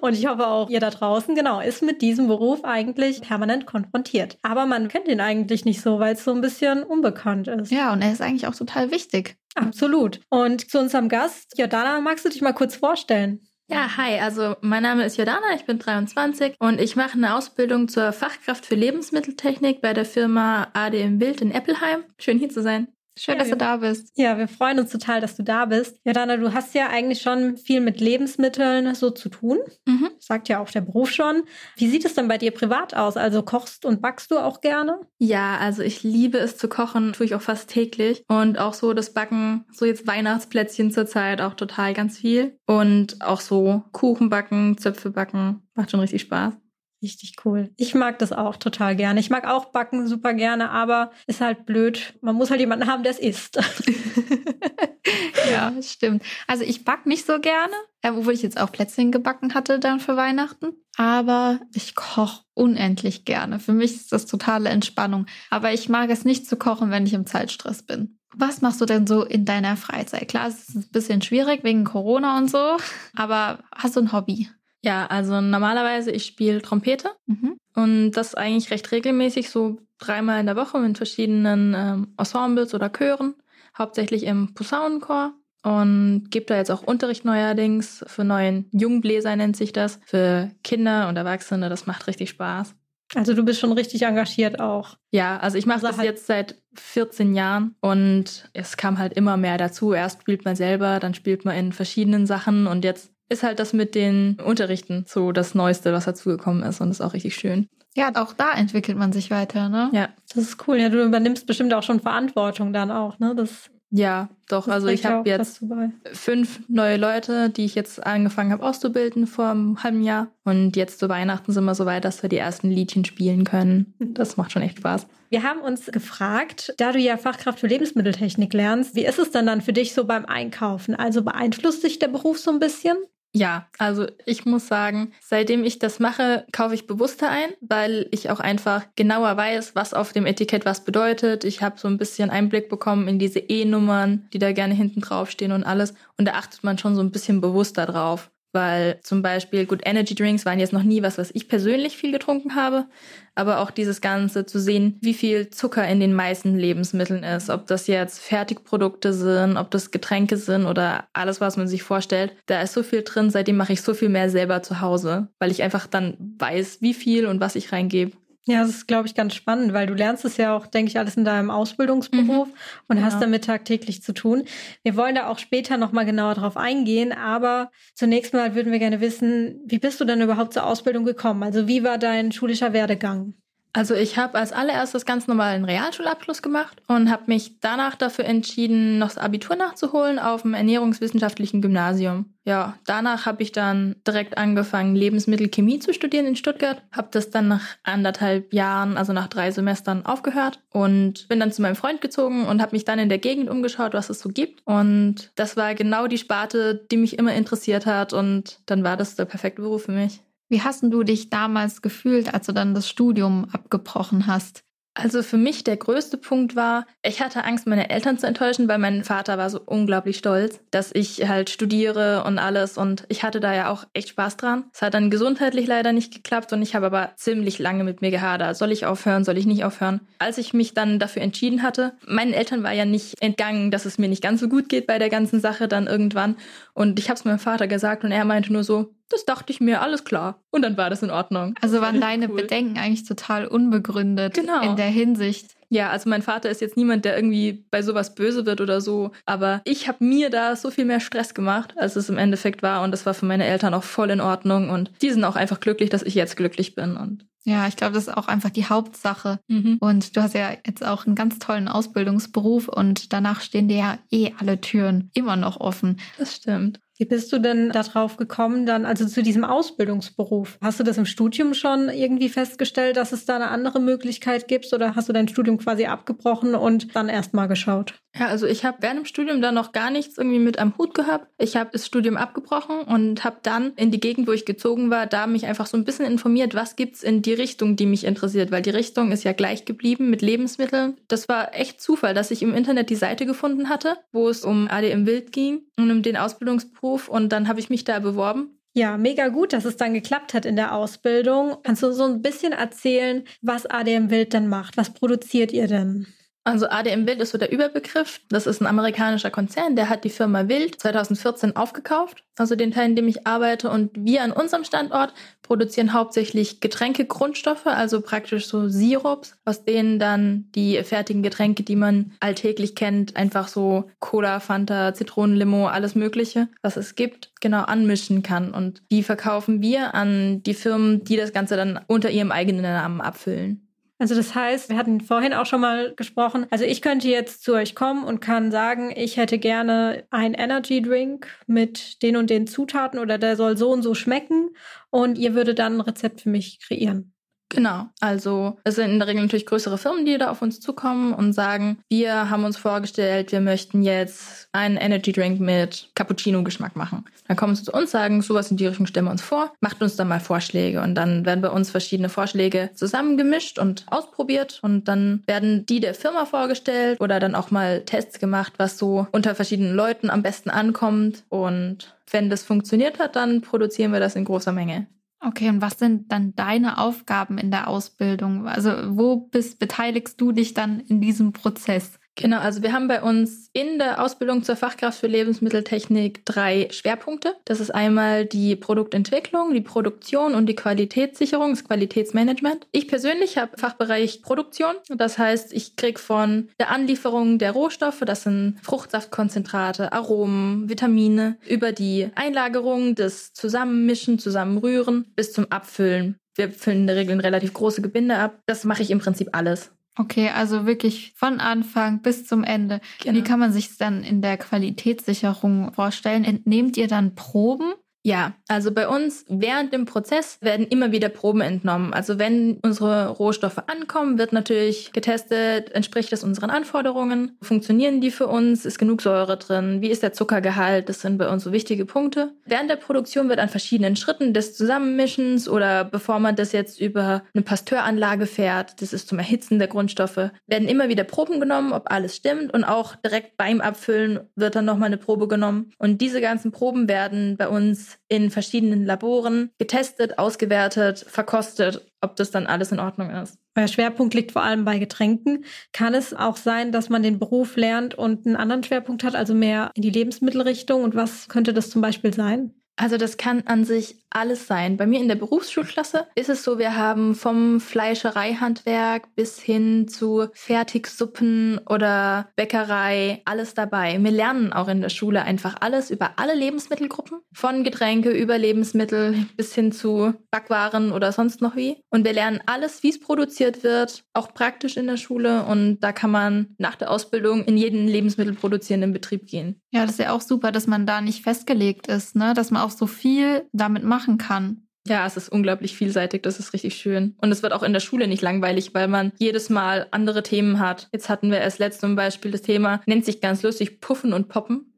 und 0.00 0.14
ich 0.14 0.26
hoffe 0.26 0.46
auch 0.46 0.70
ihr 0.70 0.80
da 0.80 0.90
draußen, 0.90 1.34
genau, 1.34 1.60
ist 1.60 1.82
mit 1.82 2.02
diesem 2.02 2.26
Beruf 2.26 2.64
eigentlich 2.64 3.20
permanent 3.20 3.66
konfrontiert. 3.66 4.38
Aber 4.42 4.66
man 4.66 4.88
kennt 4.88 5.08
ihn 5.08 5.20
eigentlich 5.20 5.64
nicht 5.64 5.80
so, 5.80 5.98
weil 5.98 6.14
es 6.14 6.24
so 6.24 6.32
ein 6.32 6.40
bisschen 6.40 6.82
unbekannt 6.82 7.48
ist. 7.48 7.70
Ja, 7.70 7.92
und 7.92 8.02
er 8.02 8.12
ist 8.12 8.22
eigentlich 8.22 8.46
auch 8.46 8.54
total 8.54 8.90
wichtig. 8.90 9.36
Absolut. 9.54 10.20
Und 10.28 10.70
zu 10.70 10.78
unserem 10.78 11.08
Gast, 11.08 11.58
Jordana, 11.58 12.00
magst 12.00 12.24
du 12.24 12.28
dich 12.28 12.42
mal 12.42 12.52
kurz 12.52 12.76
vorstellen? 12.76 13.40
Ja, 13.68 13.96
hi, 13.96 14.20
also 14.20 14.54
mein 14.60 14.84
Name 14.84 15.04
ist 15.04 15.16
Jordana, 15.16 15.54
ich 15.56 15.64
bin 15.64 15.80
23 15.80 16.54
und 16.60 16.80
ich 16.80 16.94
mache 16.94 17.14
eine 17.14 17.34
Ausbildung 17.34 17.88
zur 17.88 18.12
Fachkraft 18.12 18.64
für 18.64 18.76
Lebensmitteltechnik 18.76 19.80
bei 19.80 19.92
der 19.92 20.04
Firma 20.04 20.68
ADM 20.72 21.20
Wild 21.20 21.40
in 21.40 21.50
Eppelheim. 21.50 22.04
Schön 22.16 22.38
hier 22.38 22.48
zu 22.48 22.62
sein. 22.62 22.86
Schön, 23.18 23.36
ja, 23.36 23.38
dass 23.40 23.50
du 23.50 23.56
da 23.56 23.78
bist. 23.78 24.12
Ja, 24.14 24.36
wir 24.36 24.46
freuen 24.46 24.78
uns 24.78 24.90
total, 24.90 25.22
dass 25.22 25.36
du 25.36 25.42
da 25.42 25.64
bist. 25.64 25.98
Ja, 26.04 26.12
Dana, 26.12 26.36
du 26.36 26.52
hast 26.52 26.74
ja 26.74 26.88
eigentlich 26.88 27.22
schon 27.22 27.56
viel 27.56 27.80
mit 27.80 27.98
Lebensmitteln 27.98 28.94
so 28.94 29.10
zu 29.10 29.30
tun. 29.30 29.58
Mhm. 29.86 30.10
Sagt 30.18 30.48
ja 30.50 30.60
auch 30.60 30.70
der 30.70 30.82
Beruf 30.82 31.10
schon. 31.10 31.42
Wie 31.76 31.88
sieht 31.88 32.04
es 32.04 32.14
denn 32.14 32.28
bei 32.28 32.36
dir 32.36 32.50
privat 32.50 32.94
aus? 32.94 33.16
Also 33.16 33.42
kochst 33.42 33.86
und 33.86 34.02
backst 34.02 34.30
du 34.30 34.38
auch 34.38 34.60
gerne? 34.60 35.00
Ja, 35.18 35.56
also 35.56 35.82
ich 35.82 36.02
liebe 36.02 36.38
es 36.38 36.58
zu 36.58 36.68
kochen, 36.68 37.14
tue 37.14 37.24
ich 37.24 37.34
auch 37.34 37.40
fast 37.40 37.70
täglich. 37.70 38.22
Und 38.28 38.58
auch 38.58 38.74
so 38.74 38.92
das 38.92 39.14
Backen, 39.14 39.64
so 39.72 39.86
jetzt 39.86 40.06
Weihnachtsplätzchen 40.06 40.90
zurzeit 40.90 41.40
auch 41.40 41.54
total 41.54 41.94
ganz 41.94 42.18
viel. 42.18 42.58
Und 42.66 43.22
auch 43.22 43.40
so 43.40 43.82
Kuchen 43.92 44.28
backen, 44.28 44.76
Zöpfe 44.76 45.10
backen, 45.10 45.62
macht 45.74 45.90
schon 45.90 46.00
richtig 46.00 46.20
Spaß. 46.20 46.54
Richtig 47.02 47.36
cool. 47.44 47.70
Ich 47.76 47.94
mag 47.94 48.18
das 48.18 48.32
auch 48.32 48.56
total 48.56 48.96
gerne. 48.96 49.20
Ich 49.20 49.28
mag 49.28 49.46
auch 49.46 49.66
Backen 49.66 50.06
super 50.06 50.32
gerne, 50.32 50.70
aber 50.70 51.10
ist 51.26 51.42
halt 51.42 51.66
blöd. 51.66 52.14
Man 52.22 52.34
muss 52.34 52.50
halt 52.50 52.60
jemanden 52.60 52.86
haben, 52.86 53.02
der 53.02 53.12
es 53.12 53.18
isst. 53.18 53.56
ja, 55.50 55.72
stimmt. 55.82 56.22
Also 56.46 56.64
ich 56.64 56.84
back 56.84 57.04
nicht 57.04 57.26
so 57.26 57.38
gerne, 57.38 57.74
obwohl 58.02 58.32
ich 58.32 58.42
jetzt 58.42 58.58
auch 58.58 58.72
Plätzchen 58.72 59.12
gebacken 59.12 59.54
hatte 59.54 59.78
dann 59.78 60.00
für 60.00 60.16
Weihnachten. 60.16 60.72
Aber 60.96 61.60
ich 61.74 61.94
koche 61.94 62.42
unendlich 62.54 63.26
gerne. 63.26 63.60
Für 63.60 63.74
mich 63.74 63.94
ist 63.94 64.12
das 64.12 64.24
totale 64.24 64.70
Entspannung. 64.70 65.26
Aber 65.50 65.72
ich 65.72 65.90
mag 65.90 66.08
es 66.08 66.24
nicht 66.24 66.48
zu 66.48 66.56
kochen, 66.56 66.90
wenn 66.90 67.06
ich 67.06 67.12
im 67.12 67.26
Zeitstress 67.26 67.82
bin. 67.82 68.18
Was 68.34 68.62
machst 68.62 68.80
du 68.80 68.86
denn 68.86 69.06
so 69.06 69.22
in 69.22 69.44
deiner 69.44 69.76
Freizeit? 69.76 70.28
Klar, 70.28 70.48
es 70.48 70.68
ist 70.68 70.74
ein 70.76 70.88
bisschen 70.92 71.22
schwierig 71.22 71.62
wegen 71.64 71.84
Corona 71.84 72.36
und 72.38 72.50
so, 72.50 72.76
aber 73.14 73.60
hast 73.74 73.96
du 73.96 74.00
ein 74.00 74.12
Hobby? 74.12 74.48
Ja, 74.86 75.06
also 75.06 75.40
normalerweise 75.40 76.12
ich 76.12 76.26
spiele 76.26 76.62
Trompete 76.62 77.10
mhm. 77.26 77.58
und 77.74 78.12
das 78.12 78.36
eigentlich 78.36 78.70
recht 78.70 78.92
regelmäßig, 78.92 79.50
so 79.50 79.78
dreimal 79.98 80.38
in 80.38 80.46
der 80.46 80.54
Woche 80.54 80.78
mit 80.78 80.96
verschiedenen 80.96 81.74
ähm, 81.76 82.14
Ensembles 82.16 82.72
oder 82.72 82.88
Chören, 82.88 83.34
hauptsächlich 83.76 84.22
im 84.22 84.54
Posaunenchor 84.54 85.32
und 85.64 86.28
gebe 86.30 86.46
da 86.46 86.56
jetzt 86.56 86.70
auch 86.70 86.84
Unterricht 86.84 87.24
neuerdings 87.24 88.04
für 88.06 88.22
neuen 88.22 88.70
Jungbläser 88.70 89.34
nennt 89.34 89.56
sich 89.56 89.72
das, 89.72 89.98
für 90.06 90.52
Kinder 90.62 91.08
und 91.08 91.16
Erwachsene, 91.16 91.68
das 91.68 91.88
macht 91.88 92.06
richtig 92.06 92.30
Spaß. 92.30 92.76
Also 93.16 93.34
du 93.34 93.44
bist 93.44 93.58
schon 93.58 93.72
richtig 93.72 94.02
engagiert 94.02 94.60
auch. 94.60 94.96
Ja, 95.10 95.38
also 95.38 95.58
ich 95.58 95.66
mache 95.66 95.80
das 95.80 95.96
halt 95.96 96.06
jetzt 96.06 96.26
seit 96.26 96.62
14 96.74 97.34
Jahren 97.34 97.74
und 97.80 98.50
es 98.52 98.76
kam 98.76 98.98
halt 98.98 99.14
immer 99.14 99.36
mehr 99.36 99.58
dazu. 99.58 99.94
Erst 99.94 100.22
spielt 100.22 100.44
man 100.44 100.54
selber, 100.54 101.00
dann 101.00 101.14
spielt 101.14 101.44
man 101.44 101.56
in 101.56 101.72
verschiedenen 101.72 102.26
Sachen 102.26 102.68
und 102.68 102.84
jetzt 102.84 103.15
ist 103.28 103.42
halt 103.42 103.58
das 103.58 103.72
mit 103.72 103.94
den 103.94 104.38
Unterrichten 104.44 105.04
so 105.06 105.32
das 105.32 105.54
Neueste, 105.54 105.92
was 105.92 106.04
dazugekommen 106.04 106.62
ist 106.62 106.80
und 106.80 106.90
ist 106.90 107.00
auch 107.00 107.14
richtig 107.14 107.34
schön. 107.34 107.68
Ja, 107.94 108.10
auch 108.14 108.34
da 108.34 108.52
entwickelt 108.52 108.98
man 108.98 109.12
sich 109.12 109.30
weiter, 109.30 109.68
ne? 109.68 109.88
Ja, 109.92 110.10
das 110.34 110.44
ist 110.44 110.68
cool. 110.68 110.78
Ja, 110.78 110.90
du 110.90 111.02
übernimmst 111.02 111.46
bestimmt 111.46 111.72
auch 111.72 111.82
schon 111.82 112.00
Verantwortung 112.00 112.72
dann 112.72 112.90
auch, 112.90 113.18
ne? 113.18 113.34
Das 113.34 113.70
ja, 113.90 114.28
doch. 114.48 114.66
Also 114.66 114.88
ich 114.88 115.06
habe 115.06 115.28
jetzt 115.28 115.64
fünf 116.12 116.60
neue 116.68 116.96
Leute, 116.96 117.50
die 117.50 117.64
ich 117.64 117.74
jetzt 117.74 118.04
angefangen 118.04 118.52
habe 118.52 118.64
auszubilden 118.64 119.26
vor 119.26 119.50
einem 119.50 119.82
halben 119.82 120.02
Jahr. 120.02 120.28
Und 120.44 120.76
jetzt 120.76 120.98
zu 120.98 121.08
Weihnachten 121.08 121.52
sind 121.52 121.64
wir 121.64 121.74
so 121.74 121.86
weit, 121.86 122.04
dass 122.04 122.22
wir 122.22 122.28
die 122.28 122.36
ersten 122.36 122.70
Liedchen 122.70 123.04
spielen 123.04 123.44
können. 123.44 123.94
Das 123.98 124.36
macht 124.36 124.52
schon 124.52 124.62
echt 124.62 124.78
Spaß. 124.78 125.06
Wir 125.30 125.44
haben 125.44 125.60
uns 125.60 125.86
gefragt, 125.86 126.74
da 126.78 126.92
du 126.92 126.98
ja 126.98 127.16
Fachkraft 127.16 127.60
für 127.60 127.66
Lebensmitteltechnik 127.68 128.52
lernst, 128.52 128.94
wie 128.94 129.06
ist 129.06 129.18
es 129.18 129.30
denn 129.30 129.46
dann 129.46 129.60
für 129.60 129.72
dich 129.72 129.94
so 129.94 130.04
beim 130.04 130.26
Einkaufen? 130.26 130.94
Also 130.94 131.22
beeinflusst 131.22 131.84
dich 131.84 131.98
der 131.98 132.08
Beruf 132.08 132.38
so 132.38 132.50
ein 132.50 132.58
bisschen? 132.58 132.96
Ja, 133.38 133.66
also 133.76 134.06
ich 134.24 134.46
muss 134.46 134.66
sagen, 134.66 135.12
seitdem 135.20 135.62
ich 135.62 135.78
das 135.78 136.00
mache, 136.00 136.46
kaufe 136.52 136.74
ich 136.74 136.86
bewusster 136.86 137.28
ein, 137.28 137.50
weil 137.60 138.08
ich 138.10 138.30
auch 138.30 138.40
einfach 138.40 138.86
genauer 138.96 139.36
weiß, 139.36 139.74
was 139.74 139.92
auf 139.92 140.14
dem 140.14 140.24
Etikett 140.24 140.64
was 140.64 140.86
bedeutet. 140.86 141.44
Ich 141.44 141.60
habe 141.60 141.78
so 141.78 141.86
ein 141.86 141.98
bisschen 141.98 142.30
Einblick 142.30 142.70
bekommen 142.70 143.08
in 143.08 143.18
diese 143.18 143.40
E-Nummern, 143.40 144.26
die 144.32 144.38
da 144.38 144.52
gerne 144.52 144.72
hinten 144.72 145.02
draufstehen 145.02 145.52
und 145.52 145.64
alles. 145.64 145.92
Und 146.16 146.24
da 146.24 146.32
achtet 146.32 146.64
man 146.64 146.78
schon 146.78 146.94
so 146.94 147.02
ein 147.02 147.10
bisschen 147.10 147.42
bewusster 147.42 147.84
drauf 147.84 148.30
weil 148.52 149.00
zum 149.02 149.22
Beispiel, 149.22 149.66
gut, 149.66 149.82
Energy 149.84 150.14
Drinks 150.14 150.46
waren 150.46 150.58
jetzt 150.58 150.72
noch 150.72 150.82
nie 150.82 151.02
was, 151.02 151.18
was 151.18 151.30
ich 151.34 151.48
persönlich 151.48 151.96
viel 151.96 152.12
getrunken 152.12 152.54
habe, 152.54 152.86
aber 153.34 153.60
auch 153.60 153.70
dieses 153.70 154.00
Ganze 154.00 154.46
zu 154.46 154.58
sehen, 154.58 154.98
wie 155.02 155.14
viel 155.14 155.50
Zucker 155.50 155.86
in 155.86 156.00
den 156.00 156.14
meisten 156.14 156.56
Lebensmitteln 156.56 157.22
ist, 157.22 157.50
ob 157.50 157.66
das 157.66 157.86
jetzt 157.86 158.18
Fertigprodukte 158.18 159.12
sind, 159.12 159.56
ob 159.56 159.70
das 159.70 159.90
Getränke 159.90 160.36
sind 160.36 160.66
oder 160.66 161.06
alles, 161.12 161.40
was 161.40 161.56
man 161.56 161.68
sich 161.68 161.82
vorstellt, 161.82 162.32
da 162.46 162.62
ist 162.62 162.72
so 162.72 162.82
viel 162.82 163.02
drin, 163.02 163.30
seitdem 163.30 163.56
mache 163.56 163.74
ich 163.74 163.82
so 163.82 163.94
viel 163.94 164.08
mehr 164.08 164.30
selber 164.30 164.62
zu 164.62 164.80
Hause, 164.80 165.28
weil 165.38 165.50
ich 165.50 165.62
einfach 165.62 165.86
dann 165.86 166.16
weiß, 166.38 166.78
wie 166.80 166.94
viel 166.94 167.26
und 167.26 167.40
was 167.40 167.56
ich 167.56 167.72
reingebe. 167.72 168.16
Ja, 168.48 168.60
das 168.60 168.70
ist, 168.70 168.86
glaube 168.86 169.08
ich, 169.08 169.16
ganz 169.16 169.34
spannend, 169.34 169.72
weil 169.72 169.88
du 169.88 169.94
lernst 169.94 170.24
es 170.24 170.36
ja 170.36 170.56
auch, 170.56 170.68
denke 170.68 170.88
ich, 170.88 170.98
alles 170.98 171.16
in 171.16 171.24
deinem 171.24 171.50
Ausbildungsberuf 171.50 172.46
mhm. 172.46 172.54
und 172.86 172.96
genau. 172.96 173.06
hast 173.06 173.20
damit 173.20 173.44
tagtäglich 173.44 174.02
zu 174.04 174.14
tun. 174.14 174.44
Wir 174.84 174.96
wollen 174.96 175.16
da 175.16 175.26
auch 175.28 175.38
später 175.38 175.76
nochmal 175.76 176.06
genauer 176.06 176.34
drauf 176.34 176.56
eingehen, 176.56 177.12
aber 177.12 177.72
zunächst 177.94 178.34
mal 178.34 178.54
würden 178.54 178.70
wir 178.70 178.78
gerne 178.78 179.00
wissen, 179.00 179.60
wie 179.66 179.80
bist 179.80 180.00
du 180.00 180.04
denn 180.04 180.22
überhaupt 180.22 180.52
zur 180.52 180.64
Ausbildung 180.64 181.04
gekommen? 181.04 181.42
Also 181.42 181.66
wie 181.66 181.82
war 181.82 181.98
dein 181.98 182.30
schulischer 182.30 182.72
Werdegang? 182.72 183.34
Also 183.76 183.94
ich 183.94 184.16
habe 184.16 184.38
als 184.38 184.54
allererstes 184.54 185.04
ganz 185.04 185.26
normal 185.26 185.54
einen 185.54 185.66
Realschulabschluss 185.66 186.40
gemacht 186.40 186.80
und 186.88 187.10
habe 187.10 187.24
mich 187.26 187.60
danach 187.60 187.94
dafür 187.94 188.24
entschieden, 188.24 188.96
noch 188.96 189.08
das 189.08 189.18
Abitur 189.18 189.54
nachzuholen 189.54 190.18
auf 190.18 190.42
dem 190.42 190.54
ernährungswissenschaftlichen 190.54 191.60
Gymnasium. 191.60 192.24
Ja, 192.46 192.78
danach 192.86 193.26
habe 193.26 193.42
ich 193.42 193.52
dann 193.52 193.96
direkt 194.06 194.38
angefangen, 194.38 194.96
Lebensmittelchemie 194.96 195.78
zu 195.78 195.92
studieren 195.92 196.24
in 196.24 196.36
Stuttgart, 196.36 196.80
habe 196.90 197.08
das 197.10 197.28
dann 197.28 197.48
nach 197.48 197.76
anderthalb 197.82 198.54
Jahren, 198.54 198.96
also 198.96 199.12
nach 199.12 199.26
drei 199.26 199.50
Semestern 199.50 200.06
aufgehört 200.06 200.58
und 200.70 201.28
bin 201.28 201.38
dann 201.38 201.52
zu 201.52 201.60
meinem 201.60 201.76
Freund 201.76 202.00
gezogen 202.00 202.46
und 202.46 202.62
habe 202.62 202.74
mich 202.74 202.86
dann 202.86 202.98
in 202.98 203.10
der 203.10 203.18
Gegend 203.18 203.50
umgeschaut, 203.50 203.92
was 203.92 204.08
es 204.08 204.20
so 204.20 204.30
gibt. 204.30 204.62
Und 204.64 205.32
das 205.34 205.58
war 205.58 205.74
genau 205.74 206.06
die 206.06 206.16
Sparte, 206.16 206.86
die 206.90 206.96
mich 206.96 207.18
immer 207.18 207.34
interessiert 207.34 207.84
hat 207.84 208.14
und 208.14 208.60
dann 208.64 208.84
war 208.84 208.96
das 208.96 209.16
der 209.16 209.26
perfekte 209.26 209.60
Beruf 209.60 209.82
für 209.82 209.92
mich. 209.92 210.22
Wie 210.48 210.62
hast 210.62 210.82
du 210.82 211.02
dich 211.02 211.28
damals 211.28 211.82
gefühlt, 211.82 212.32
als 212.32 212.46
du 212.46 212.52
dann 212.52 212.74
das 212.74 212.88
Studium 212.88 213.48
abgebrochen 213.52 214.26
hast? 214.26 214.62
Also 214.98 215.22
für 215.22 215.36
mich 215.36 215.62
der 215.62 215.76
größte 215.76 216.16
Punkt 216.16 216.56
war, 216.56 216.86
ich 217.02 217.20
hatte 217.20 217.44
Angst, 217.44 217.66
meine 217.66 217.90
Eltern 217.90 218.16
zu 218.16 218.26
enttäuschen, 218.26 218.66
weil 218.66 218.78
mein 218.78 219.04
Vater 219.04 219.36
war 219.36 219.50
so 219.50 219.60
unglaublich 219.60 220.16
stolz, 220.16 220.58
dass 220.70 220.90
ich 220.94 221.28
halt 221.28 221.50
studiere 221.50 222.24
und 222.24 222.38
alles 222.38 222.78
und 222.78 223.04
ich 223.10 223.22
hatte 223.22 223.38
da 223.38 223.54
ja 223.54 223.68
auch 223.68 223.84
echt 223.92 224.08
Spaß 224.08 224.38
dran. 224.38 224.64
Es 224.72 224.80
hat 224.80 224.94
dann 224.94 225.10
gesundheitlich 225.10 225.66
leider 225.66 225.92
nicht 225.92 226.14
geklappt 226.14 226.54
und 226.54 226.62
ich 226.62 226.74
habe 226.74 226.86
aber 226.86 227.10
ziemlich 227.16 227.58
lange 227.58 227.84
mit 227.84 228.00
mir 228.00 228.10
gehadert. 228.10 228.56
Soll 228.56 228.72
ich 228.72 228.86
aufhören, 228.86 229.22
soll 229.22 229.36
ich 229.36 229.44
nicht 229.44 229.64
aufhören? 229.64 230.00
Als 230.18 230.38
ich 230.38 230.54
mich 230.54 230.72
dann 230.72 230.98
dafür 230.98 231.20
entschieden 231.20 231.62
hatte, 231.62 231.92
meinen 232.06 232.32
Eltern 232.32 232.62
war 232.62 232.72
ja 232.72 232.86
nicht 232.86 233.20
entgangen, 233.20 233.70
dass 233.70 233.84
es 233.84 233.98
mir 233.98 234.08
nicht 234.08 234.22
ganz 234.22 234.40
so 234.40 234.48
gut 234.48 234.70
geht 234.70 234.86
bei 234.86 234.98
der 234.98 235.10
ganzen 235.10 235.40
Sache 235.40 235.68
dann 235.68 235.88
irgendwann 235.88 236.36
und 236.72 236.98
ich 236.98 237.10
habe 237.10 237.18
es 237.18 237.26
meinem 237.26 237.38
Vater 237.38 237.66
gesagt 237.66 238.02
und 238.02 238.12
er 238.12 238.24
meinte 238.24 238.50
nur 238.50 238.64
so, 238.64 238.94
das 239.08 239.24
dachte 239.24 239.52
ich 239.52 239.60
mir, 239.60 239.82
alles 239.82 240.04
klar. 240.04 240.42
Und 240.50 240.62
dann 240.62 240.76
war 240.76 240.90
das 240.90 241.02
in 241.02 241.10
Ordnung. 241.10 241.54
Also 241.60 241.80
waren 241.80 242.00
deine 242.00 242.28
cool. 242.28 242.36
Bedenken 242.36 242.78
eigentlich 242.78 243.04
total 243.04 243.46
unbegründet 243.46 244.34
genau. 244.34 244.62
in 244.62 244.76
der 244.76 244.86
Hinsicht. 244.86 245.56
Ja, 245.68 245.90
also 245.90 246.08
mein 246.08 246.22
Vater 246.22 246.48
ist 246.50 246.60
jetzt 246.60 246.76
niemand, 246.76 247.04
der 247.04 247.16
irgendwie 247.16 247.64
bei 247.70 247.82
sowas 247.82 248.14
böse 248.14 248.46
wird 248.46 248.60
oder 248.60 248.80
so. 248.80 249.10
Aber 249.24 249.62
ich 249.64 249.88
habe 249.88 250.04
mir 250.04 250.30
da 250.30 250.54
so 250.56 250.70
viel 250.70 250.84
mehr 250.84 251.00
Stress 251.00 251.34
gemacht, 251.34 251.74
als 251.76 251.96
es 251.96 252.08
im 252.08 252.18
Endeffekt 252.18 252.62
war. 252.62 252.82
Und 252.82 252.92
das 252.92 253.06
war 253.06 253.14
für 253.14 253.26
meine 253.26 253.44
Eltern 253.44 253.74
auch 253.74 253.82
voll 253.82 254.10
in 254.10 254.20
Ordnung. 254.20 254.70
Und 254.70 254.90
die 255.02 255.10
sind 255.10 255.24
auch 255.24 255.36
einfach 255.36 255.60
glücklich, 255.60 255.90
dass 255.90 256.02
ich 256.02 256.14
jetzt 256.14 256.36
glücklich 256.36 256.74
bin. 256.74 256.96
Und 256.96 257.26
ja, 257.44 257.68
ich 257.68 257.76
glaube, 257.76 257.94
das 257.94 258.08
ist 258.08 258.16
auch 258.16 258.26
einfach 258.26 258.50
die 258.50 258.66
Hauptsache. 258.66 259.38
Mhm. 259.46 259.76
Und 259.80 260.16
du 260.16 260.22
hast 260.22 260.34
ja 260.34 260.50
jetzt 260.66 260.84
auch 260.84 261.06
einen 261.06 261.14
ganz 261.14 261.38
tollen 261.38 261.68
Ausbildungsberuf 261.68 262.66
und 262.66 263.12
danach 263.12 263.40
stehen 263.40 263.68
dir 263.68 263.76
ja 263.76 263.98
eh 264.10 264.32
alle 264.38 264.60
Türen 264.60 265.10
immer 265.14 265.36
noch 265.36 265.60
offen. 265.60 266.00
Das 266.18 266.34
stimmt. 266.34 266.80
Wie 266.98 267.04
bist 267.04 267.30
du 267.32 267.38
denn 267.38 267.70
darauf 267.70 268.16
gekommen, 268.16 268.64
dann 268.64 268.86
also 268.86 269.06
zu 269.06 269.22
diesem 269.22 269.44
Ausbildungsberuf? 269.44 270.58
Hast 270.62 270.80
du 270.80 270.84
das 270.84 270.96
im 270.96 271.04
Studium 271.04 271.52
schon 271.52 271.90
irgendwie 271.90 272.30
festgestellt, 272.30 272.96
dass 272.96 273.12
es 273.12 273.26
da 273.26 273.36
eine 273.36 273.48
andere 273.48 273.80
Möglichkeit 273.80 274.48
gibt 274.48 274.72
oder 274.72 274.94
hast 274.96 275.08
du 275.08 275.12
dein 275.12 275.28
Studium 275.28 275.58
quasi 275.58 275.84
abgebrochen 275.84 276.54
und 276.54 276.96
dann 276.96 277.10
erst 277.10 277.34
mal 277.34 277.46
geschaut? 277.46 277.94
Ja, 278.18 278.28
also 278.28 278.46
ich 278.46 278.64
habe 278.64 278.78
während 278.80 279.00
dem 279.00 279.04
Studium 279.04 279.42
da 279.42 279.52
noch 279.52 279.72
gar 279.72 279.90
nichts 279.90 280.16
irgendwie 280.16 280.38
mit 280.38 280.58
am 280.58 280.78
Hut 280.78 280.94
gehabt. 280.94 281.28
Ich 281.36 281.54
habe 281.56 281.68
das 281.72 281.84
Studium 281.84 282.16
abgebrochen 282.16 282.80
und 282.80 283.24
habe 283.24 283.36
dann 283.42 283.74
in 283.76 283.90
die 283.90 284.00
Gegend, 284.00 284.26
wo 284.26 284.32
ich 284.32 284.46
gezogen 284.46 284.88
war, 284.88 285.06
da 285.06 285.26
mich 285.26 285.44
einfach 285.44 285.66
so 285.66 285.76
ein 285.76 285.84
bisschen 285.84 286.06
informiert, 286.06 286.54
was 286.54 286.76
gibt's 286.76 287.02
in 287.02 287.20
die 287.20 287.34
Richtung, 287.34 287.76
die 287.76 287.84
mich 287.84 288.04
interessiert, 288.04 288.50
weil 288.50 288.62
die 288.62 288.70
Richtung 288.70 289.12
ist 289.12 289.24
ja 289.24 289.32
gleich 289.32 289.66
geblieben 289.66 290.08
mit 290.08 290.22
Lebensmitteln. 290.22 290.96
Das 291.08 291.28
war 291.28 291.54
echt 291.54 291.82
Zufall, 291.82 292.14
dass 292.14 292.30
ich 292.30 292.42
im 292.42 292.54
Internet 292.54 292.88
die 292.88 292.94
Seite 292.94 293.26
gefunden 293.26 293.68
hatte, 293.68 293.98
wo 294.12 294.30
es 294.30 294.44
um 294.44 294.68
ADM 294.70 295.04
Wild 295.04 295.32
ging 295.32 295.66
und 295.76 295.90
um 295.90 296.02
den 296.02 296.16
Ausbildungsberuf 296.16 296.85
Beruf 296.86 297.08
und 297.08 297.30
dann 297.30 297.48
habe 297.48 297.60
ich 297.60 297.68
mich 297.68 297.84
da 297.84 297.98
beworben. 297.98 298.60
Ja, 298.74 298.96
mega 298.98 299.28
gut, 299.28 299.52
dass 299.52 299.64
es 299.64 299.76
dann 299.76 299.94
geklappt 299.94 300.34
hat 300.34 300.44
in 300.44 300.54
der 300.54 300.74
Ausbildung. 300.74 301.56
Kannst 301.62 301.82
du 301.82 301.92
so 301.92 302.04
ein 302.04 302.22
bisschen 302.22 302.52
erzählen, 302.52 303.24
was 303.40 303.66
ADM 303.66 304.10
Wild 304.10 304.34
dann 304.34 304.48
macht? 304.48 304.76
Was 304.76 304.90
produziert 304.90 305.50
ihr 305.50 305.66
denn? 305.66 306.06
Also 306.46 306.68
ADM 306.68 307.08
Wild 307.08 307.20
ist 307.20 307.32
so 307.32 307.38
der 307.38 307.50
Überbegriff. 307.50 308.20
Das 308.28 308.46
ist 308.46 308.60
ein 308.60 308.68
amerikanischer 308.68 309.30
Konzern, 309.30 309.74
der 309.74 309.88
hat 309.88 310.04
die 310.04 310.10
Firma 310.10 310.46
Wild 310.46 310.80
2014 310.80 311.56
aufgekauft, 311.56 312.22
also 312.38 312.54
den 312.54 312.70
Teil, 312.70 312.90
in 312.90 312.94
dem 312.94 313.08
ich 313.08 313.26
arbeite. 313.26 313.68
Und 313.68 313.90
wir 313.94 314.22
an 314.22 314.30
unserem 314.30 314.62
Standort 314.62 315.12
produzieren 315.42 315.92
hauptsächlich 315.92 316.60
Getränke-Grundstoffe, 316.60 317.66
also 317.66 318.00
praktisch 318.00 318.46
so 318.46 318.68
Sirups, 318.68 319.36
aus 319.44 319.64
denen 319.64 319.98
dann 319.98 320.48
die 320.54 320.80
fertigen 320.84 321.24
Getränke, 321.24 321.64
die 321.64 321.74
man 321.74 322.12
alltäglich 322.20 322.76
kennt, 322.76 323.16
einfach 323.16 323.48
so 323.48 323.90
Cola, 323.98 324.38
Fanta, 324.38 324.94
Zitronenlimo, 324.94 325.66
alles 325.66 325.96
Mögliche, 325.96 326.46
was 326.62 326.76
es 326.76 326.94
gibt, 326.94 327.32
genau 327.40 327.62
anmischen 327.62 328.22
kann. 328.22 328.54
Und 328.54 328.82
die 328.92 329.02
verkaufen 329.02 329.62
wir 329.62 329.94
an 329.94 330.44
die 330.44 330.54
Firmen, 330.54 331.02
die 331.02 331.16
das 331.16 331.32
Ganze 331.32 331.56
dann 331.56 331.80
unter 331.88 332.10
ihrem 332.10 332.30
eigenen 332.30 332.62
Namen 332.62 333.00
abfüllen. 333.00 333.65
Also 333.98 334.14
das 334.14 334.34
heißt, 334.34 334.68
wir 334.68 334.76
hatten 334.76 335.00
vorhin 335.00 335.32
auch 335.32 335.46
schon 335.46 335.62
mal 335.62 335.94
gesprochen, 335.94 336.46
also 336.50 336.64
ich 336.64 336.82
könnte 336.82 337.08
jetzt 337.08 337.42
zu 337.42 337.54
euch 337.54 337.74
kommen 337.74 338.04
und 338.04 338.20
kann 338.20 338.50
sagen, 338.50 338.92
ich 338.94 339.16
hätte 339.16 339.38
gerne 339.38 340.06
ein 340.10 340.34
Energy 340.34 340.82
Drink 340.82 341.28
mit 341.46 342.02
den 342.02 342.16
und 342.16 342.28
den 342.28 342.46
Zutaten 342.46 342.98
oder 342.98 343.16
der 343.16 343.36
soll 343.36 343.56
so 343.56 343.70
und 343.70 343.82
so 343.82 343.94
schmecken 343.94 344.50
und 344.90 345.16
ihr 345.16 345.34
würdet 345.34 345.58
dann 345.58 345.76
ein 345.76 345.80
Rezept 345.80 346.20
für 346.20 346.28
mich 346.28 346.60
kreieren. 346.60 347.15
Genau, 347.56 347.86
also 348.00 348.58
es 348.64 348.74
sind 348.74 348.90
in 348.90 348.98
der 348.98 349.08
Regel 349.08 349.22
natürlich 349.22 349.46
größere 349.46 349.78
Firmen, 349.78 350.04
die 350.04 350.18
da 350.18 350.30
auf 350.30 350.42
uns 350.42 350.60
zukommen 350.60 351.14
und 351.14 351.32
sagen, 351.32 351.78
wir 351.88 352.28
haben 352.28 352.44
uns 352.44 352.58
vorgestellt, 352.58 353.32
wir 353.32 353.40
möchten 353.40 353.82
jetzt 353.82 354.50
einen 354.52 354.76
Energy 354.76 355.10
Drink 355.10 355.40
mit 355.40 355.88
Cappuccino-Geschmack 355.94 356.76
machen. 356.76 357.06
Dann 357.28 357.38
kommen 357.38 357.56
sie 357.56 357.64
zu 357.64 357.72
uns, 357.72 357.92
sagen, 357.92 358.20
sowas 358.20 358.50
in 358.50 358.58
die 358.58 358.66
Richtung 358.66 358.84
stellen 358.84 359.06
wir 359.06 359.10
uns 359.10 359.22
vor, 359.22 359.54
macht 359.60 359.80
uns 359.80 359.96
dann 359.96 360.08
mal 360.08 360.20
Vorschläge. 360.20 360.82
Und 360.82 360.96
dann 360.96 361.24
werden 361.24 361.40
bei 361.40 361.48
uns 361.48 361.70
verschiedene 361.70 362.10
Vorschläge 362.10 362.68
zusammengemischt 362.74 363.58
und 363.58 363.86
ausprobiert. 363.86 364.58
Und 364.62 364.86
dann 364.86 365.22
werden 365.26 365.64
die 365.64 365.80
der 365.80 365.94
Firma 365.94 366.26
vorgestellt 366.26 367.00
oder 367.00 367.20
dann 367.20 367.34
auch 367.34 367.50
mal 367.50 367.80
Tests 367.86 368.18
gemacht, 368.18 368.52
was 368.58 368.76
so 368.76 369.06
unter 369.12 369.34
verschiedenen 369.34 369.74
Leuten 369.74 370.10
am 370.10 370.22
besten 370.22 370.50
ankommt. 370.50 371.24
Und 371.30 371.96
wenn 372.10 372.28
das 372.28 372.44
funktioniert 372.44 372.98
hat, 372.98 373.16
dann 373.16 373.40
produzieren 373.40 373.94
wir 373.94 374.00
das 374.00 374.14
in 374.14 374.26
großer 374.26 374.52
Menge. 374.52 374.88
Okay, 375.20 375.48
und 375.48 375.62
was 375.62 375.78
sind 375.78 376.12
dann 376.12 376.34
deine 376.34 376.78
Aufgaben 376.78 377.38
in 377.38 377.50
der 377.50 377.68
Ausbildung? 377.68 378.46
Also 378.46 378.70
wo 378.96 379.16
bist, 379.16 379.58
beteiligst 379.58 380.20
du 380.20 380.32
dich 380.32 380.52
dann 380.54 380.80
in 380.80 381.00
diesem 381.00 381.32
Prozess? 381.32 381.98
Genau, 382.16 382.38
also 382.38 382.62
wir 382.62 382.72
haben 382.72 382.88
bei 382.88 383.02
uns 383.02 383.50
in 383.52 383.78
der 383.78 384.02
Ausbildung 384.02 384.42
zur 384.42 384.56
Fachkraft 384.56 384.98
für 384.98 385.06
Lebensmitteltechnik 385.06 386.24
drei 386.24 386.66
Schwerpunkte. 386.70 387.34
Das 387.44 387.60
ist 387.60 387.70
einmal 387.74 388.24
die 388.24 388.56
Produktentwicklung, 388.56 389.52
die 389.52 389.60
Produktion 389.60 390.34
und 390.34 390.46
die 390.46 390.56
Qualitätssicherung, 390.56 391.50
das 391.50 391.64
Qualitätsmanagement. 391.64 392.66
Ich 392.72 392.88
persönlich 392.88 393.36
habe 393.36 393.58
Fachbereich 393.58 394.22
Produktion. 394.22 394.74
Das 394.88 395.18
heißt, 395.18 395.52
ich 395.52 395.76
kriege 395.76 395.98
von 395.98 396.48
der 396.58 396.70
Anlieferung 396.70 397.38
der 397.38 397.52
Rohstoffe, 397.52 398.00
das 398.00 398.22
sind 398.22 398.58
Fruchtsaftkonzentrate, 398.62 399.92
Aromen, 399.92 400.70
Vitamine, 400.70 401.36
über 401.46 401.72
die 401.72 402.08
Einlagerung, 402.14 402.94
das 402.94 403.34
Zusammenmischen, 403.34 404.18
Zusammenrühren 404.18 405.04
bis 405.16 405.34
zum 405.34 405.52
Abfüllen. 405.52 406.16
Wir 406.34 406.50
füllen 406.50 406.80
in 406.80 406.86
der 406.86 406.96
Regel 406.96 407.20
relativ 407.20 407.52
große 407.52 407.82
Gebinde 407.82 408.16
ab. 408.16 408.38
Das 408.46 408.64
mache 408.64 408.82
ich 408.82 408.90
im 408.90 408.98
Prinzip 408.98 409.30
alles. 409.32 409.70
Okay, 409.98 410.28
also 410.28 410.66
wirklich 410.66 411.12
von 411.16 411.40
Anfang 411.40 412.02
bis 412.02 412.26
zum 412.26 412.44
Ende. 412.44 412.80
Genau. 413.02 413.16
Wie 413.16 413.22
kann 413.22 413.40
man 413.40 413.52
sich 413.52 413.78
dann 413.78 414.02
in 414.02 414.20
der 414.20 414.36
Qualitätssicherung 414.36 415.72
vorstellen? 415.72 416.24
Entnehmt 416.24 416.76
ihr 416.76 416.86
dann 416.86 417.14
Proben 417.14 417.72
ja, 418.06 418.34
also 418.46 418.70
bei 418.70 418.86
uns 418.86 419.24
während 419.28 419.72
dem 419.72 419.84
Prozess 419.84 420.38
werden 420.40 420.68
immer 420.68 420.92
wieder 420.92 421.08
Proben 421.08 421.40
entnommen. 421.40 421.92
Also 421.92 422.20
wenn 422.20 422.60
unsere 422.62 423.08
Rohstoffe 423.08 423.58
ankommen, 423.66 424.16
wird 424.16 424.32
natürlich 424.32 424.92
getestet, 424.92 425.72
entspricht 425.72 426.12
das 426.12 426.22
unseren 426.22 426.50
Anforderungen? 426.50 427.36
Funktionieren 427.42 428.00
die 428.00 428.12
für 428.12 428.28
uns? 428.28 428.64
Ist 428.64 428.78
genug 428.78 429.02
Säure 429.02 429.36
drin? 429.38 429.82
Wie 429.82 429.90
ist 429.90 430.04
der 430.04 430.12
Zuckergehalt? 430.12 430.88
Das 430.88 431.00
sind 431.00 431.18
bei 431.18 431.28
uns 431.28 431.42
so 431.42 431.50
wichtige 431.50 431.84
Punkte. 431.84 432.30
Während 432.44 432.70
der 432.70 432.76
Produktion 432.76 433.28
wird 433.28 433.40
an 433.40 433.48
verschiedenen 433.48 433.96
Schritten 433.96 434.32
des 434.32 434.56
Zusammenmischens 434.56 435.48
oder 435.48 435.82
bevor 435.82 436.20
man 436.20 436.36
das 436.36 436.52
jetzt 436.52 436.80
über 436.80 437.24
eine 437.34 437.42
Pasteuranlage 437.42 438.26
fährt, 438.26 438.80
das 438.80 438.92
ist 438.92 439.08
zum 439.08 439.18
Erhitzen 439.18 439.58
der 439.58 439.66
Grundstoffe, 439.66 440.30
werden 440.46 440.68
immer 440.68 440.88
wieder 440.88 441.02
Proben 441.02 441.40
genommen, 441.40 441.72
ob 441.72 441.90
alles 441.90 442.14
stimmt 442.14 442.54
und 442.54 442.62
auch 442.62 442.94
direkt 442.94 443.36
beim 443.36 443.60
Abfüllen 443.60 444.20
wird 444.36 444.54
dann 444.54 444.64
nochmal 444.64 444.86
eine 444.86 444.96
Probe 444.96 445.26
genommen. 445.26 445.72
Und 445.78 446.00
diese 446.00 446.20
ganzen 446.20 446.52
Proben 446.52 446.88
werden 446.88 447.36
bei 447.36 447.48
uns 447.48 447.95
in 448.08 448.30
verschiedenen 448.30 448.84
Laboren 448.84 449.50
getestet, 449.58 450.18
ausgewertet, 450.18 451.04
verkostet, 451.08 451.90
ob 452.00 452.16
das 452.16 452.30
dann 452.30 452.46
alles 452.46 452.72
in 452.72 452.80
Ordnung 452.80 453.10
ist. 453.10 453.38
Euer 453.56 453.68
Schwerpunkt 453.68 454.14
liegt 454.14 454.32
vor 454.32 454.42
allem 454.42 454.64
bei 454.64 454.78
Getränken. 454.78 455.44
Kann 455.72 455.94
es 455.94 456.14
auch 456.14 456.36
sein, 456.36 456.72
dass 456.72 456.88
man 456.88 457.02
den 457.02 457.18
Beruf 457.18 457.56
lernt 457.56 457.94
und 457.94 458.26
einen 458.26 458.36
anderen 458.36 458.62
Schwerpunkt 458.62 459.02
hat, 459.02 459.14
also 459.14 459.34
mehr 459.34 459.70
in 459.74 459.82
die 459.82 459.90
Lebensmittelrichtung? 459.90 460.84
Und 460.84 460.94
was 460.94 461.28
könnte 461.28 461.54
das 461.54 461.70
zum 461.70 461.82
Beispiel 461.82 462.12
sein? 462.12 462.54
Also 462.76 462.98
das 462.98 463.16
kann 463.16 463.42
an 463.46 463.64
sich 463.64 463.96
alles 464.10 464.46
sein. 464.46 464.76
Bei 464.76 464.86
mir 464.86 465.00
in 465.00 465.08
der 465.08 465.14
Berufsschulklasse 465.14 466.06
ist 466.14 466.30
es 466.30 466.42
so, 466.42 466.58
wir 466.58 466.76
haben 466.76 467.14
vom 467.14 467.60
Fleischereihandwerk 467.60 469.14
bis 469.14 469.38
hin 469.38 469.88
zu 469.88 470.28
Fertigsuppen 470.32 471.58
oder 471.68 472.28
Bäckerei 472.34 473.20
alles 473.24 473.54
dabei. 473.54 474.02
Wir 474.02 474.10
lernen 474.10 474.52
auch 474.52 474.68
in 474.68 474.80
der 474.80 474.88
Schule 474.88 475.22
einfach 475.22 475.56
alles 475.60 475.90
über 475.90 476.12
alle 476.16 476.34
Lebensmittelgruppen, 476.34 477.20
von 477.32 477.62
Getränke 477.62 478.10
über 478.10 478.38
Lebensmittel 478.38 479.26
bis 479.36 479.54
hin 479.54 479.70
zu 479.72 480.14
Backwaren 480.30 480.92
oder 480.92 481.12
sonst 481.12 481.42
noch 481.42 481.56
wie. 481.56 481.76
Und 481.90 482.04
wir 482.04 482.12
lernen 482.12 482.40
alles, 482.46 482.82
wie 482.82 482.90
es 482.90 483.00
produziert 483.00 483.64
wird, 483.64 484.04
auch 484.14 484.32
praktisch 484.32 484.76
in 484.76 484.86
der 484.86 484.96
Schule. 484.96 485.44
Und 485.44 485.80
da 485.80 485.92
kann 485.92 486.10
man 486.10 486.54
nach 486.58 486.76
der 486.76 486.90
Ausbildung 486.90 487.44
in 487.44 487.58
jeden 487.58 487.86
lebensmittelproduzierenden 487.86 488.92
Betrieb 488.92 489.26
gehen. 489.26 489.60
Ja, 489.72 489.82
das 489.82 489.92
ist 489.92 489.98
ja 489.98 490.12
auch 490.12 490.22
super, 490.22 490.52
dass 490.52 490.66
man 490.66 490.86
da 490.86 491.02
nicht 491.02 491.22
festgelegt 491.22 491.86
ist, 491.88 492.16
ne? 492.16 492.32
dass 492.32 492.50
man 492.50 492.62
auch 492.66 492.70
so 492.70 492.86
viel 492.86 493.46
damit 493.52 493.84
machen 493.84 494.18
kann. 494.18 494.66
Ja, 494.88 495.06
es 495.06 495.16
ist 495.16 495.28
unglaublich 495.28 495.76
vielseitig, 495.76 496.22
das 496.22 496.38
ist 496.38 496.52
richtig 496.52 496.76
schön. 496.76 497.16
Und 497.20 497.32
es 497.32 497.42
wird 497.42 497.52
auch 497.52 497.64
in 497.64 497.72
der 497.72 497.80
Schule 497.80 498.06
nicht 498.06 498.22
langweilig, 498.22 498.72
weil 498.72 498.86
man 498.86 499.12
jedes 499.18 499.50
Mal 499.50 499.86
andere 499.90 500.22
Themen 500.22 500.60
hat. 500.60 500.88
Jetzt 500.92 501.08
hatten 501.08 501.30
wir 501.30 501.38
erst 501.38 501.58
letztes 501.58 501.80
zum 501.80 501.96
Beispiel 501.96 502.30
das 502.30 502.42
Thema, 502.42 502.80
nennt 502.86 503.04
sich 503.04 503.20
ganz 503.20 503.42
lustig 503.42 503.80
Puffen 503.80 504.12
und 504.12 504.28
Poppen. 504.28 504.72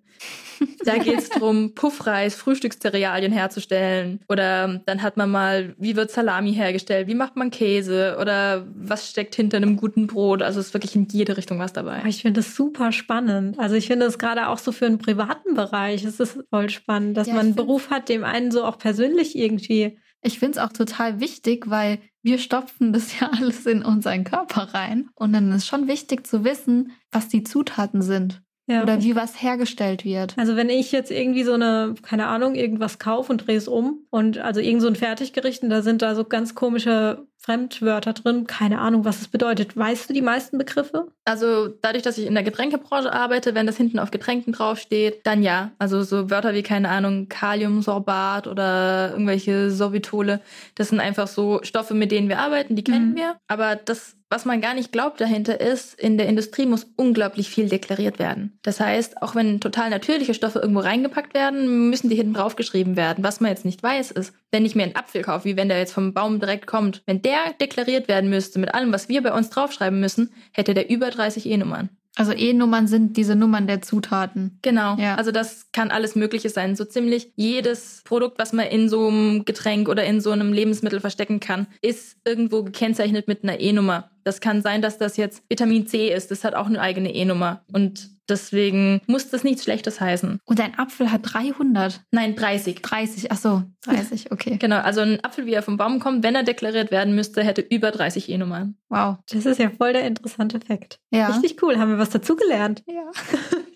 Da 0.85 0.99
geht 0.99 1.19
es 1.19 1.29
darum, 1.29 1.75
Puffreis, 1.75 2.35
Frühstückszerealien 2.35 3.33
herzustellen. 3.33 4.21
Oder 4.29 4.81
dann 4.87 5.03
hat 5.03 5.17
man 5.17 5.31
mal, 5.31 5.75
wie 5.79 5.97
wird 5.97 6.11
Salami 6.11 6.53
hergestellt? 6.53 7.09
Wie 7.09 7.15
macht 7.15 7.37
man 7.37 7.51
Käse? 7.51 8.17
Oder 8.21 8.67
was 8.75 9.11
steckt 9.11 9.35
hinter 9.35 9.59
einem 9.59 9.77
guten 9.77 10.07
Brot? 10.07 10.43
Also 10.43 10.61
es 10.61 10.69
ist 10.69 10.75
wirklich 10.75 10.97
in 10.97 11.07
jede 11.11 11.37
Richtung 11.37 11.59
was 11.59 11.73
dabei. 11.73 12.03
Ich 12.07 12.23
finde 12.23 12.41
das 12.41 12.55
super 12.55 12.93
spannend. 12.93 13.59
Also 13.59 13.75
ich 13.77 13.87
finde 13.87 14.07
es 14.07 14.19
gerade 14.19 14.49
auch 14.49 14.59
so 14.59 14.73
für 14.73 14.87
einen 14.87 14.99
privaten 14.99 15.55
Bereich. 15.55 16.05
Es 16.05 16.21
ist 16.21 16.39
voll 16.51 16.71
spannend, 16.71 17.17
dass 17.17 17.29
ja, 17.29 17.35
man 17.35 17.47
einen 17.47 17.55
Beruf 17.55 17.91
hat, 17.91 18.09
dem 18.09 18.25
einen 18.25 18.51
so 18.51 18.65
auch 18.65 18.79
persönlich 18.79 19.37
irgendwie 19.37 19.99
ich 20.23 20.39
finde 20.39 20.59
es 20.59 20.65
auch 20.65 20.73
total 20.73 21.21
wichtig, 21.21 21.71
weil 21.71 22.01
wir 22.23 22.39
stopfen 22.39 22.93
das 22.93 23.19
ja 23.19 23.31
alles 23.39 23.67
in 23.67 23.85
unseren 23.85 24.25
Körper 24.25 24.75
rein. 24.75 25.09
Und 25.15 25.33
dann 25.33 25.53
ist 25.53 25.67
schon 25.67 25.89
wichtig 25.89 26.27
zu 26.27 26.45
wissen, 26.45 26.93
was 27.11 27.29
die 27.29 27.45
Zutaten 27.45 28.03
sind. 28.03 28.43
Ja. 28.69 28.83
Oder 28.83 29.03
wie 29.03 29.17
was 29.17 29.43
hergestellt 29.43 30.05
wird. 30.05 30.35
Also 30.37 30.55
wenn 30.55 30.69
ich 30.69 30.93
jetzt 30.93 31.11
irgendwie 31.11 31.43
so 31.43 31.55
eine, 31.55 31.95
keine 32.03 32.27
Ahnung, 32.27 32.55
irgendwas 32.55 32.99
kaufe 32.99 33.33
und 33.33 33.47
drehe 33.47 33.57
es 33.57 33.67
um 33.67 34.01
und 34.11 34.39
also 34.39 34.61
irgend 34.61 34.83
so 34.83 34.89
ein 34.89 34.95
Fertiggericht 34.95 35.63
und 35.63 35.71
da 35.71 35.81
sind 35.81 36.03
da 36.03 36.15
so 36.15 36.25
ganz 36.25 36.55
komische 36.55 37.27
Fremdwörter 37.41 38.13
drin, 38.13 38.47
keine 38.47 38.81
Ahnung, 38.81 39.05
was 39.05 39.21
es 39.21 39.29
bedeutet. 39.29 39.77
Weißt 39.77 40.11
du 40.11 40.15
die 40.15 40.23
meisten 40.23 40.59
Begriffe? 40.59 41.07
Also 41.25 41.69
dadurch, 41.69 42.03
dass 42.03 42.19
ich 42.19 42.27
in 42.27 42.35
der 42.35 42.43
Getränkebranche 42.43 43.13
arbeite, 43.13 43.55
wenn 43.55 43.67
das 43.67 43.77
hinten 43.77 43.99
auf 43.99 44.11
Getränken 44.11 44.53
draufsteht, 44.53 45.21
dann 45.25 45.43
ja. 45.43 45.71
Also 45.79 46.03
so 46.03 46.31
Wörter 46.31 46.53
wie, 46.55 46.63
keine 46.63 46.89
Ahnung, 46.89 47.29
Kaliumsorbat 47.29 48.49
oder 48.49 49.13
irgendwelche 49.13 49.71
Sorbitole, 49.71 50.41
das 50.75 50.89
sind 50.89 51.01
einfach 51.01 51.29
so 51.29 51.61
Stoffe, 51.63 51.95
mit 51.95 52.11
denen 52.11 52.29
wir 52.29 52.41
arbeiten, 52.41 52.77
die 52.77 52.85
kennen 52.85 53.13
mhm. 53.13 53.17
wir. 53.17 53.37
Aber 53.47 53.77
das 53.77 54.17
was 54.31 54.45
man 54.45 54.61
gar 54.61 54.75
nicht 54.75 54.93
glaubt 54.93 55.21
dahinter 55.21 55.61
ist, 55.61 55.99
in 55.99 56.19
der 56.19 56.29
Industrie 56.29 56.67
muss 56.67 56.87
unglaublich 56.97 57.49
viel 57.49 57.69
deklariert 57.69 58.19
werden. 58.19 58.59
Das 58.63 58.79
heißt, 58.79 59.23
auch 59.23 59.35
wenn 59.35 59.61
total 59.61 59.89
natürliche 59.91 60.35
Stoffe 60.35 60.59
irgendwo 60.59 60.81
reingepackt 60.81 61.35
werden, 61.35 61.89
müssen 61.89 62.11
die 62.11 62.17
hinten 62.17 62.35
draufgeschrieben 62.35 62.97
werden. 62.97 63.25
Was 63.25 63.41
man 63.41 63.51
jetzt 63.51 63.65
nicht 63.65 63.83
weiß, 63.83 64.11
ist, 64.11 64.35
wenn 64.51 64.67
ich 64.67 64.75
mir 64.75 64.83
einen 64.83 64.97
Apfel 64.97 65.23
kaufe, 65.23 65.47
wie 65.47 65.57
wenn 65.57 65.69
der 65.69 65.79
jetzt 65.79 65.93
vom 65.93 66.13
Baum 66.13 66.41
direkt 66.41 66.67
kommt, 66.67 67.03
wenn 67.07 67.23
der 67.29 67.53
deklariert 67.61 68.09
werden 68.09 68.31
müsste 68.31 68.59
mit 68.59 68.73
allem, 68.75 68.91
was 68.91 69.11
wir 69.11 69.23
bei 69.23 69.33
uns 69.33 69.51
draufschreiben 69.51 70.01
müssen, 70.01 70.31
hätte 70.53 70.73
der 70.73 70.89
über 70.89 71.11
30 71.11 71.45
E-Nummern. 71.47 71.91
Also 72.17 72.33
E-Nummern 72.33 72.89
sind 72.89 73.17
diese 73.17 73.37
Nummern 73.37 73.69
der 73.69 73.83
Zutaten. 73.83 74.59
Genau. 74.63 74.97
Ja. 74.97 75.15
Also 75.17 75.31
das 75.31 75.67
kann 75.73 75.91
alles 75.91 76.17
Mögliche 76.17 76.49
sein. 76.49 76.75
So 76.75 76.85
ziemlich 76.85 77.33
jedes 77.37 78.01
Produkt, 78.05 78.39
was 78.39 78.53
man 78.53 78.67
in 78.67 78.89
so 78.89 79.07
einem 79.07 79.45
Getränk 79.45 79.89
oder 79.89 80.05
in 80.05 80.21
so 80.21 80.31
einem 80.31 80.53
Lebensmittel 80.53 80.99
verstecken 80.99 81.39
kann, 81.39 81.69
ist 81.81 82.17
irgendwo 82.25 82.65
gekennzeichnet 82.65 83.29
mit 83.29 83.45
einer 83.45 83.61
E-Nummer. 83.61 84.11
Das 84.25 84.41
kann 84.41 84.63
sein, 84.63 84.83
dass 84.83 84.99
das 84.99 85.17
jetzt 85.17 85.45
Vitamin 85.49 85.87
C 85.87 86.13
ist. 86.13 86.33
Das 86.33 86.43
hat 86.43 86.55
auch 86.55 86.67
eine 86.67 86.81
eigene 86.81 87.15
E-Nummer. 87.15 87.63
Und 87.73 88.11
deswegen 88.29 89.01
muss 89.07 89.31
das 89.31 89.45
nichts 89.45 89.65
Schlechtes 89.65 90.01
heißen. 90.01 90.41
Und 90.45 90.61
ein 90.61 90.79
Apfel 90.79 91.11
hat 91.11 91.23
300? 91.25 92.03
Nein, 92.11 92.37
30. 92.37 92.83
30, 92.83 93.33
ach 93.33 93.37
so, 93.37 93.63
30, 93.85 94.31
okay. 94.33 94.57
genau, 94.59 94.79
also 94.79 95.01
ein 95.01 95.23
Apfel, 95.25 95.47
wie 95.47 95.55
er 95.55 95.63
vom 95.63 95.77
Baum 95.77 96.01
kommt, 96.01 96.23
wenn 96.23 96.35
er 96.35 96.43
deklariert 96.43 96.91
werden 96.91 97.15
müsste, 97.15 97.43
hätte 97.43 97.63
über 97.63 97.91
30 97.91 98.29
E-Nummern. 98.29 98.77
Wow. 98.89 99.17
Das 99.31 99.47
ist 99.47 99.59
ja 99.59 99.71
voll 99.71 99.93
der 99.93 100.07
interessante 100.07 100.61
Fakt. 100.61 101.01
Ja. 101.11 101.29
Richtig 101.29 101.63
cool, 101.63 101.79
haben 101.79 101.91
wir 101.91 101.99
was 101.99 102.11
dazugelernt. 102.11 102.83
Ja. 102.87 103.11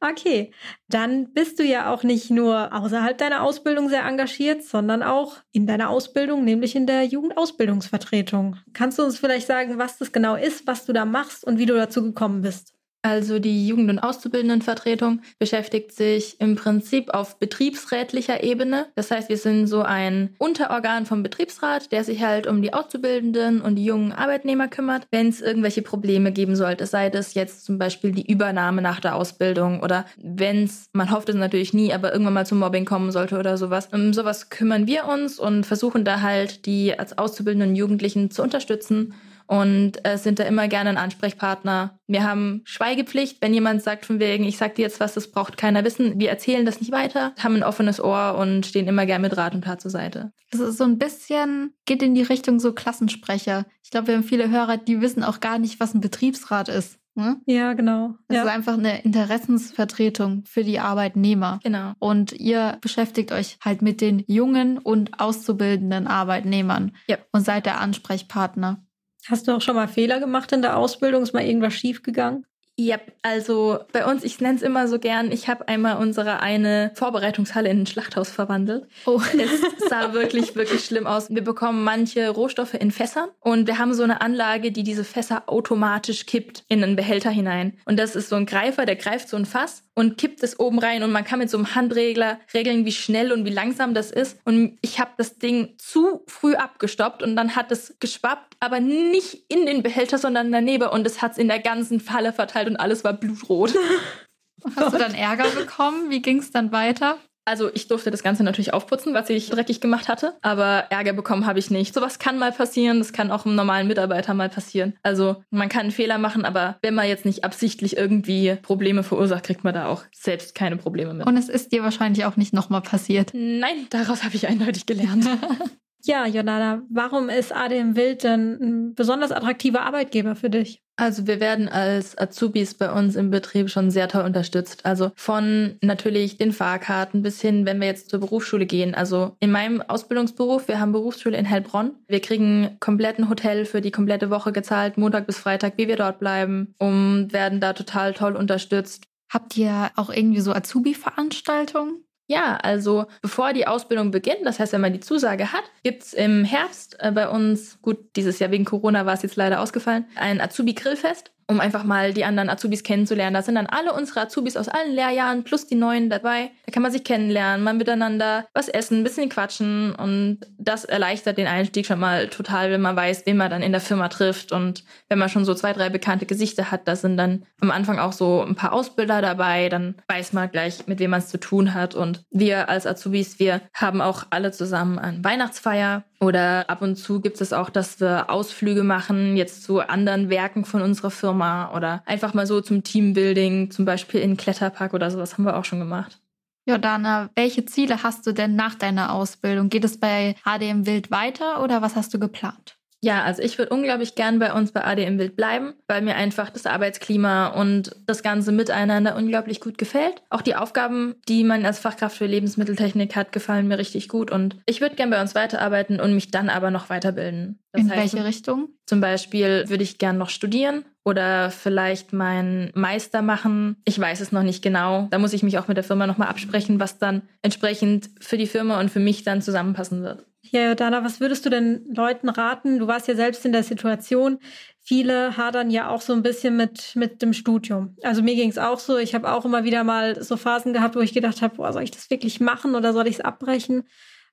Okay, 0.00 0.52
dann 0.88 1.32
bist 1.32 1.58
du 1.58 1.64
ja 1.64 1.92
auch 1.92 2.02
nicht 2.02 2.30
nur 2.30 2.72
außerhalb 2.72 3.16
deiner 3.16 3.42
Ausbildung 3.42 3.88
sehr 3.88 4.04
engagiert, 4.04 4.64
sondern 4.64 5.02
auch 5.02 5.36
in 5.52 5.66
deiner 5.66 5.90
Ausbildung, 5.90 6.44
nämlich 6.44 6.74
in 6.74 6.86
der 6.86 7.04
Jugendausbildungsvertretung. 7.04 8.56
Kannst 8.72 8.98
du 8.98 9.04
uns 9.04 9.18
vielleicht 9.18 9.46
sagen, 9.46 9.78
was 9.78 9.98
das 9.98 10.10
genau 10.10 10.34
ist, 10.34 10.66
was 10.66 10.86
du 10.86 10.92
da 10.92 11.04
machst 11.04 11.44
und 11.44 11.58
wie 11.58 11.66
du 11.66 11.74
dazu 11.74 12.02
gekommen 12.02 12.42
bist? 12.42 12.74
Also 13.04 13.40
die 13.40 13.66
Jugend- 13.66 13.90
und 13.90 13.98
Auszubildendenvertretung 13.98 15.22
beschäftigt 15.40 15.92
sich 15.92 16.40
im 16.40 16.54
Prinzip 16.54 17.10
auf 17.12 17.36
betriebsrätlicher 17.40 18.44
Ebene. 18.44 18.86
Das 18.94 19.10
heißt, 19.10 19.28
wir 19.28 19.38
sind 19.38 19.66
so 19.66 19.82
ein 19.82 20.36
Unterorgan 20.38 21.04
vom 21.04 21.24
Betriebsrat, 21.24 21.90
der 21.90 22.04
sich 22.04 22.22
halt 22.22 22.46
um 22.46 22.62
die 22.62 22.72
Auszubildenden 22.72 23.60
und 23.60 23.74
die 23.74 23.84
jungen 23.84 24.12
Arbeitnehmer 24.12 24.68
kümmert, 24.68 25.08
wenn 25.10 25.28
es 25.28 25.40
irgendwelche 25.40 25.82
Probleme 25.82 26.30
geben 26.30 26.54
sollte, 26.54 26.86
sei 26.86 27.10
das 27.10 27.34
jetzt 27.34 27.64
zum 27.64 27.76
Beispiel 27.76 28.12
die 28.12 28.30
Übernahme 28.30 28.82
nach 28.82 29.00
der 29.00 29.16
Ausbildung 29.16 29.82
oder 29.82 30.06
wenn 30.22 30.64
es, 30.64 30.86
man 30.92 31.10
hofft 31.10 31.28
es 31.28 31.34
natürlich 31.34 31.74
nie, 31.74 31.92
aber 31.92 32.12
irgendwann 32.12 32.34
mal 32.34 32.46
zum 32.46 32.60
Mobbing 32.60 32.84
kommen 32.84 33.10
sollte 33.10 33.36
oder 33.36 33.58
sowas. 33.58 33.88
Um 33.92 34.12
sowas 34.12 34.48
kümmern 34.48 34.86
wir 34.86 35.06
uns 35.06 35.40
und 35.40 35.66
versuchen 35.66 36.04
da 36.04 36.20
halt 36.20 36.66
die 36.66 36.96
als 36.96 37.18
Auszubildenden 37.18 37.74
Jugendlichen 37.74 38.30
zu 38.30 38.44
unterstützen 38.44 39.12
und 39.46 40.04
äh, 40.06 40.18
sind 40.18 40.38
da 40.38 40.44
immer 40.44 40.68
gerne 40.68 40.90
ein 40.90 40.98
Ansprechpartner. 40.98 41.98
Wir 42.06 42.24
haben 42.24 42.62
Schweigepflicht, 42.64 43.40
wenn 43.40 43.54
jemand 43.54 43.82
sagt 43.82 44.06
von 44.06 44.20
wegen, 44.20 44.44
ich 44.44 44.58
sag 44.58 44.74
dir 44.74 44.82
jetzt 44.82 45.00
was, 45.00 45.14
das 45.14 45.30
braucht 45.30 45.56
keiner 45.56 45.84
wissen. 45.84 46.18
Wir 46.18 46.30
erzählen 46.30 46.66
das 46.66 46.80
nicht 46.80 46.92
weiter, 46.92 47.32
haben 47.38 47.56
ein 47.56 47.64
offenes 47.64 48.02
Ohr 48.02 48.36
und 48.38 48.66
stehen 48.66 48.88
immer 48.88 49.06
gerne 49.06 49.28
mit 49.28 49.36
Rat 49.36 49.54
und 49.54 49.64
Tat 49.64 49.80
zur 49.80 49.90
Seite. 49.90 50.32
Das 50.50 50.60
ist 50.60 50.78
so 50.78 50.84
ein 50.84 50.98
bisschen, 50.98 51.74
geht 51.86 52.02
in 52.02 52.14
die 52.14 52.22
Richtung 52.22 52.60
so 52.60 52.72
Klassensprecher. 52.72 53.64
Ich 53.82 53.90
glaube, 53.90 54.08
wir 54.08 54.14
haben 54.14 54.24
viele 54.24 54.50
Hörer, 54.50 54.76
die 54.76 55.00
wissen 55.00 55.24
auch 55.24 55.40
gar 55.40 55.58
nicht, 55.58 55.80
was 55.80 55.94
ein 55.94 56.00
Betriebsrat 56.00 56.68
ist. 56.68 56.98
Hm? 57.16 57.42
Ja, 57.46 57.74
genau. 57.74 58.14
Es 58.28 58.36
ja. 58.36 58.42
ist 58.42 58.48
einfach 58.48 58.74
eine 58.74 59.02
Interessensvertretung 59.02 60.44
für 60.46 60.64
die 60.64 60.78
Arbeitnehmer. 60.78 61.60
Genau. 61.62 61.92
Und 61.98 62.32
ihr 62.32 62.78
beschäftigt 62.80 63.32
euch 63.32 63.58
halt 63.62 63.82
mit 63.82 64.00
den 64.00 64.24
jungen 64.26 64.78
und 64.78 65.20
auszubildenden 65.20 66.06
Arbeitnehmern 66.06 66.92
ja. 67.06 67.18
und 67.32 67.44
seid 67.44 67.66
der 67.66 67.80
Ansprechpartner. 67.80 68.82
Hast 69.28 69.46
du 69.46 69.52
auch 69.52 69.60
schon 69.60 69.76
mal 69.76 69.88
Fehler 69.88 70.20
gemacht 70.20 70.52
in 70.52 70.62
der 70.62 70.76
Ausbildung? 70.76 71.22
Ist 71.22 71.32
mal 71.32 71.44
irgendwas 71.44 71.74
schiefgegangen? 71.74 72.44
Ja, 72.78 72.96
also 73.20 73.80
bei 73.92 74.06
uns, 74.06 74.24
ich 74.24 74.40
nenne 74.40 74.56
es 74.56 74.62
immer 74.62 74.88
so 74.88 74.98
gern, 74.98 75.30
ich 75.30 75.46
habe 75.46 75.68
einmal 75.68 75.98
unsere 75.98 76.40
eine 76.40 76.90
Vorbereitungshalle 76.94 77.68
in 77.68 77.82
ein 77.82 77.86
Schlachthaus 77.86 78.30
verwandelt. 78.30 78.86
Oh. 79.04 79.20
Es 79.38 79.90
sah 79.90 80.12
wirklich, 80.14 80.56
wirklich 80.56 80.82
schlimm 80.82 81.06
aus. 81.06 81.28
Wir 81.28 81.44
bekommen 81.44 81.84
manche 81.84 82.30
Rohstoffe 82.30 82.72
in 82.72 82.90
Fässern 82.90 83.28
und 83.40 83.66
wir 83.66 83.78
haben 83.78 83.92
so 83.92 84.02
eine 84.02 84.22
Anlage, 84.22 84.72
die 84.72 84.84
diese 84.84 85.04
Fässer 85.04 85.42
automatisch 85.48 86.24
kippt 86.24 86.64
in 86.68 86.82
einen 86.82 86.96
Behälter 86.96 87.30
hinein. 87.30 87.78
Und 87.84 87.98
das 87.98 88.16
ist 88.16 88.30
so 88.30 88.36
ein 88.36 88.46
Greifer, 88.46 88.86
der 88.86 88.96
greift 88.96 89.28
so 89.28 89.36
ein 89.36 89.44
Fass 89.44 89.84
und 89.94 90.16
kippt 90.16 90.42
es 90.42 90.58
oben 90.58 90.78
rein 90.78 91.02
und 91.02 91.12
man 91.12 91.24
kann 91.24 91.38
mit 91.38 91.50
so 91.50 91.58
einem 91.58 91.74
Handregler 91.74 92.40
regeln, 92.54 92.84
wie 92.84 92.92
schnell 92.92 93.32
und 93.32 93.44
wie 93.44 93.50
langsam 93.50 93.94
das 93.94 94.10
ist. 94.10 94.38
Und 94.44 94.78
ich 94.80 95.00
habe 95.00 95.10
das 95.16 95.38
Ding 95.38 95.74
zu 95.78 96.24
früh 96.26 96.54
abgestoppt 96.54 97.22
und 97.22 97.36
dann 97.36 97.56
hat 97.56 97.70
es 97.70 97.96
geschwappt, 98.00 98.56
aber 98.60 98.80
nicht 98.80 99.44
in 99.48 99.66
den 99.66 99.82
Behälter, 99.82 100.18
sondern 100.18 100.50
daneben 100.50 100.88
und 100.88 101.06
es 101.06 101.20
hat 101.20 101.32
es 101.32 101.38
in 101.38 101.48
der 101.48 101.60
ganzen 101.60 102.00
Falle 102.00 102.32
verteilt 102.32 102.68
und 102.68 102.76
alles 102.76 103.04
war 103.04 103.12
blutrot. 103.12 103.74
Hast 104.76 104.94
du 104.94 104.98
dann 104.98 105.14
Ärger 105.14 105.48
bekommen? 105.50 106.10
Wie 106.10 106.22
ging 106.22 106.38
es 106.38 106.52
dann 106.52 106.72
weiter? 106.72 107.18
Also 107.44 107.70
ich 107.74 107.88
durfte 107.88 108.10
das 108.10 108.22
Ganze 108.22 108.44
natürlich 108.44 108.72
aufputzen, 108.72 109.14
was 109.14 109.28
ich 109.30 109.50
dreckig 109.50 109.80
gemacht 109.80 110.08
hatte, 110.08 110.34
aber 110.42 110.86
Ärger 110.90 111.12
bekommen 111.12 111.46
habe 111.46 111.58
ich 111.58 111.70
nicht. 111.70 111.92
Sowas 111.92 112.18
kann 112.18 112.38
mal 112.38 112.52
passieren, 112.52 112.98
das 112.98 113.12
kann 113.12 113.30
auch 113.30 113.44
einem 113.44 113.56
normalen 113.56 113.88
Mitarbeiter 113.88 114.34
mal 114.34 114.48
passieren. 114.48 114.94
Also 115.02 115.42
man 115.50 115.68
kann 115.68 115.82
einen 115.82 115.90
Fehler 115.90 116.18
machen, 116.18 116.44
aber 116.44 116.76
wenn 116.82 116.94
man 116.94 117.08
jetzt 117.08 117.24
nicht 117.24 117.44
absichtlich 117.44 117.96
irgendwie 117.96 118.56
Probleme 118.62 119.02
verursacht, 119.02 119.44
kriegt 119.44 119.64
man 119.64 119.74
da 119.74 119.86
auch 119.86 120.04
selbst 120.12 120.54
keine 120.54 120.76
Probleme 120.76 121.14
mit. 121.14 121.26
Und 121.26 121.36
es 121.36 121.48
ist 121.48 121.72
dir 121.72 121.82
wahrscheinlich 121.82 122.24
auch 122.24 122.36
nicht 122.36 122.52
nochmal 122.52 122.82
passiert. 122.82 123.32
Nein, 123.34 123.86
daraus 123.90 124.22
habe 124.22 124.36
ich 124.36 124.46
eindeutig 124.46 124.86
gelernt. 124.86 125.26
Ja, 126.04 126.26
Jonana, 126.26 126.82
warum 126.90 127.28
ist 127.28 127.54
ADM 127.54 127.94
Wild 127.94 128.24
denn 128.24 128.58
ein 128.60 128.94
besonders 128.94 129.30
attraktiver 129.30 129.82
Arbeitgeber 129.82 130.34
für 130.34 130.50
dich? 130.50 130.82
Also 130.96 131.26
wir 131.26 131.40
werden 131.40 131.68
als 131.68 132.18
Azubis 132.18 132.74
bei 132.74 132.92
uns 132.92 133.16
im 133.16 133.30
Betrieb 133.30 133.70
schon 133.70 133.90
sehr 133.90 134.08
toll 134.08 134.24
unterstützt. 134.24 134.84
Also 134.84 135.12
von 135.14 135.78
natürlich 135.80 136.36
den 136.38 136.52
Fahrkarten 136.52 137.22
bis 137.22 137.40
hin, 137.40 137.64
wenn 137.66 137.80
wir 137.80 137.86
jetzt 137.86 138.10
zur 138.10 138.20
Berufsschule 138.20 138.66
gehen. 138.66 138.94
Also 138.94 139.36
in 139.40 139.52
meinem 139.52 139.80
Ausbildungsberuf, 139.80 140.68
wir 140.68 140.80
haben 140.80 140.92
Berufsschule 140.92 141.36
in 141.38 141.48
Heilbronn. 141.48 141.92
Wir 142.08 142.20
kriegen 142.20 142.76
kompletten 142.80 143.28
Hotel 143.28 143.64
für 143.64 143.80
die 143.80 143.90
komplette 143.90 144.28
Woche 144.28 144.52
gezahlt, 144.52 144.98
Montag 144.98 145.26
bis 145.26 145.38
Freitag, 145.38 145.74
wie 145.76 145.88
wir 145.88 145.96
dort 145.96 146.18
bleiben 146.18 146.74
und 146.78 147.32
werden 147.32 147.60
da 147.60 147.72
total 147.72 148.12
toll 148.12 148.36
unterstützt. 148.36 149.04
Habt 149.32 149.56
ihr 149.56 149.90
auch 149.96 150.10
irgendwie 150.10 150.40
so 150.40 150.52
Azubi-Veranstaltungen? 150.52 152.04
Ja, 152.26 152.56
also 152.56 153.06
bevor 153.20 153.52
die 153.52 153.66
Ausbildung 153.66 154.10
beginnt, 154.10 154.44
das 154.44 154.58
heißt, 154.58 154.72
wenn 154.72 154.80
man 154.80 154.92
die 154.92 155.00
Zusage 155.00 155.52
hat, 155.52 155.64
gibt's 155.82 156.12
im 156.12 156.44
Herbst 156.44 156.96
äh, 157.00 157.10
bei 157.10 157.28
uns, 157.28 157.80
gut, 157.82 157.98
dieses 158.16 158.38
Jahr 158.38 158.50
wegen 158.50 158.64
Corona 158.64 159.04
war 159.06 159.14
es 159.14 159.22
jetzt 159.22 159.36
leider 159.36 159.60
ausgefallen, 159.60 160.06
ein 160.16 160.40
Azubi-Grillfest 160.40 161.32
um 161.52 161.60
einfach 161.60 161.84
mal 161.84 162.12
die 162.12 162.24
anderen 162.24 162.48
Azubis 162.48 162.82
kennenzulernen. 162.82 163.34
Da 163.34 163.42
sind 163.42 163.54
dann 163.54 163.66
alle 163.66 163.92
unsere 163.92 164.22
Azubis 164.22 164.56
aus 164.56 164.68
allen 164.68 164.92
Lehrjahren 164.92 165.44
plus 165.44 165.66
die 165.66 165.74
neuen 165.74 166.10
dabei. 166.10 166.50
Da 166.66 166.72
kann 166.72 166.82
man 166.82 166.92
sich 166.92 167.04
kennenlernen, 167.04 167.62
mal 167.62 167.74
miteinander 167.74 168.46
was 168.54 168.68
essen, 168.68 169.00
ein 169.00 169.04
bisschen 169.04 169.28
quatschen 169.28 169.94
und 169.94 170.40
das 170.58 170.84
erleichtert 170.84 171.38
den 171.38 171.46
Einstieg 171.46 171.86
schon 171.86 172.00
mal 172.00 172.28
total, 172.28 172.70
wenn 172.70 172.80
man 172.80 172.96
weiß, 172.96 173.26
wen 173.26 173.36
man 173.36 173.50
dann 173.50 173.62
in 173.62 173.72
der 173.72 173.80
Firma 173.80 174.08
trifft. 174.08 174.52
Und 174.52 174.84
wenn 175.08 175.18
man 175.18 175.28
schon 175.28 175.44
so 175.44 175.54
zwei, 175.54 175.72
drei 175.72 175.88
bekannte 175.88 176.26
Gesichter 176.26 176.70
hat, 176.70 176.88
da 176.88 176.96
sind 176.96 177.16
dann 177.16 177.44
am 177.60 177.70
Anfang 177.70 177.98
auch 177.98 178.12
so 178.12 178.42
ein 178.42 178.54
paar 178.54 178.72
Ausbilder 178.72 179.20
dabei, 179.20 179.68
dann 179.68 179.96
weiß 180.08 180.32
man 180.32 180.50
gleich, 180.50 180.86
mit 180.86 180.98
wem 180.98 181.10
man 181.10 181.20
es 181.20 181.28
zu 181.28 181.38
tun 181.38 181.74
hat. 181.74 181.94
Und 181.94 182.24
wir 182.30 182.68
als 182.68 182.86
Azubis, 182.86 183.38
wir 183.38 183.60
haben 183.74 184.00
auch 184.00 184.24
alle 184.30 184.52
zusammen 184.52 184.98
eine 184.98 185.22
Weihnachtsfeier. 185.22 186.04
Oder 186.20 186.70
ab 186.70 186.82
und 186.82 186.94
zu 186.94 187.20
gibt 187.20 187.40
es 187.40 187.52
auch, 187.52 187.68
dass 187.68 188.00
wir 188.00 188.30
Ausflüge 188.30 188.84
machen, 188.84 189.36
jetzt 189.36 189.64
zu 189.64 189.80
anderen 189.80 190.30
Werken 190.30 190.64
von 190.64 190.80
unserer 190.80 191.10
Firma 191.10 191.41
oder 191.74 192.02
einfach 192.06 192.34
mal 192.34 192.46
so 192.46 192.60
zum 192.60 192.82
Teambuilding, 192.82 193.70
zum 193.70 193.84
Beispiel 193.84 194.20
in 194.20 194.36
Kletterpark 194.36 194.94
oder 194.94 195.10
sowas 195.10 195.34
haben 195.34 195.44
wir 195.44 195.56
auch 195.56 195.64
schon 195.64 195.78
gemacht. 195.78 196.20
Jordana, 196.64 197.30
welche 197.34 197.64
Ziele 197.64 198.02
hast 198.02 198.26
du 198.26 198.32
denn 198.32 198.54
nach 198.54 198.76
deiner 198.76 199.12
Ausbildung? 199.12 199.68
Geht 199.68 199.84
es 199.84 199.98
bei 199.98 200.36
ADM 200.44 200.86
Wild 200.86 201.10
weiter 201.10 201.62
oder 201.62 201.82
was 201.82 201.96
hast 201.96 202.14
du 202.14 202.20
geplant? 202.20 202.78
Ja, 203.04 203.24
also 203.24 203.42
ich 203.42 203.58
würde 203.58 203.74
unglaublich 203.74 204.14
gern 204.14 204.38
bei 204.38 204.52
uns 204.52 204.70
bei 204.70 204.84
ADM 204.84 205.18
Wild 205.18 205.34
bleiben, 205.34 205.74
weil 205.88 206.02
mir 206.02 206.14
einfach 206.14 206.50
das 206.50 206.66
Arbeitsklima 206.66 207.48
und 207.48 207.96
das 208.06 208.22
ganze 208.22 208.52
Miteinander 208.52 209.16
unglaublich 209.16 209.60
gut 209.60 209.76
gefällt. 209.76 210.22
Auch 210.30 210.40
die 210.40 210.54
Aufgaben, 210.54 211.16
die 211.28 211.42
man 211.42 211.66
als 211.66 211.80
Fachkraft 211.80 212.16
für 212.16 212.26
Lebensmitteltechnik 212.26 213.16
hat, 213.16 213.32
gefallen 213.32 213.66
mir 213.66 213.78
richtig 213.78 214.08
gut 214.08 214.30
und 214.30 214.56
ich 214.66 214.80
würde 214.80 214.94
gern 214.94 215.10
bei 215.10 215.20
uns 215.20 215.34
weiterarbeiten 215.34 216.00
und 216.00 216.14
mich 216.14 216.30
dann 216.30 216.48
aber 216.48 216.70
noch 216.70 216.90
weiterbilden. 216.90 217.58
Das 217.72 217.82
In 217.82 217.90
heißt, 217.90 218.14
welche 218.14 218.24
Richtung? 218.24 218.68
Zum 218.86 219.00
Beispiel 219.00 219.64
würde 219.68 219.82
ich 219.82 219.98
gern 219.98 220.18
noch 220.18 220.30
studieren 220.30 220.84
oder 221.04 221.50
vielleicht 221.50 222.12
meinen 222.12 222.70
Meister 222.74 223.22
machen. 223.22 223.76
Ich 223.84 223.98
weiß 223.98 224.20
es 224.20 224.30
noch 224.30 224.42
nicht 224.42 224.62
genau. 224.62 225.08
Da 225.10 225.18
muss 225.18 225.32
ich 225.32 225.42
mich 225.42 225.58
auch 225.58 225.66
mit 225.66 225.76
der 225.76 225.84
Firma 225.84 226.06
nochmal 226.06 226.28
absprechen, 226.28 226.78
was 226.78 226.98
dann 226.98 227.22
entsprechend 227.40 228.10
für 228.20 228.36
die 228.36 228.46
Firma 228.46 228.78
und 228.78 228.90
für 228.90 229.00
mich 229.00 229.24
dann 229.24 229.42
zusammenpassen 229.42 230.02
wird. 230.02 230.24
Ja, 230.54 230.66
Jordana, 230.66 231.02
was 231.02 231.18
würdest 231.18 231.46
du 231.46 231.50
denn 231.50 231.82
Leuten 231.94 232.28
raten? 232.28 232.78
Du 232.78 232.86
warst 232.86 233.08
ja 233.08 233.14
selbst 233.14 233.46
in 233.46 233.52
der 233.52 233.62
Situation. 233.62 234.38
Viele 234.82 235.38
hadern 235.38 235.70
ja 235.70 235.88
auch 235.88 236.02
so 236.02 236.12
ein 236.12 236.22
bisschen 236.22 236.56
mit, 236.58 236.94
mit 236.94 237.22
dem 237.22 237.32
Studium. 237.32 237.96
Also 238.02 238.22
mir 238.22 238.34
ging 238.34 238.50
es 238.50 238.58
auch 238.58 238.78
so. 238.78 238.98
Ich 238.98 239.14
habe 239.14 239.32
auch 239.32 239.46
immer 239.46 239.64
wieder 239.64 239.82
mal 239.82 240.22
so 240.22 240.36
Phasen 240.36 240.74
gehabt, 240.74 240.94
wo 240.94 241.00
ich 241.00 241.14
gedacht 241.14 241.40
habe, 241.40 241.56
boah, 241.56 241.72
soll 241.72 241.84
ich 241.84 241.90
das 241.90 242.10
wirklich 242.10 242.38
machen 242.38 242.74
oder 242.74 242.92
soll 242.92 243.06
ich 243.06 243.14
es 243.14 243.20
abbrechen? 243.22 243.84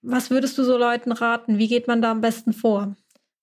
Was 0.01 0.29
würdest 0.29 0.57
du 0.57 0.63
so 0.63 0.77
Leuten 0.77 1.13
raten? 1.13 1.57
Wie 1.57 1.69
geht 1.69 1.87
man 1.87 2.01
da 2.01 2.11
am 2.11 2.19
besten 2.19 2.51
vor? 2.51 2.97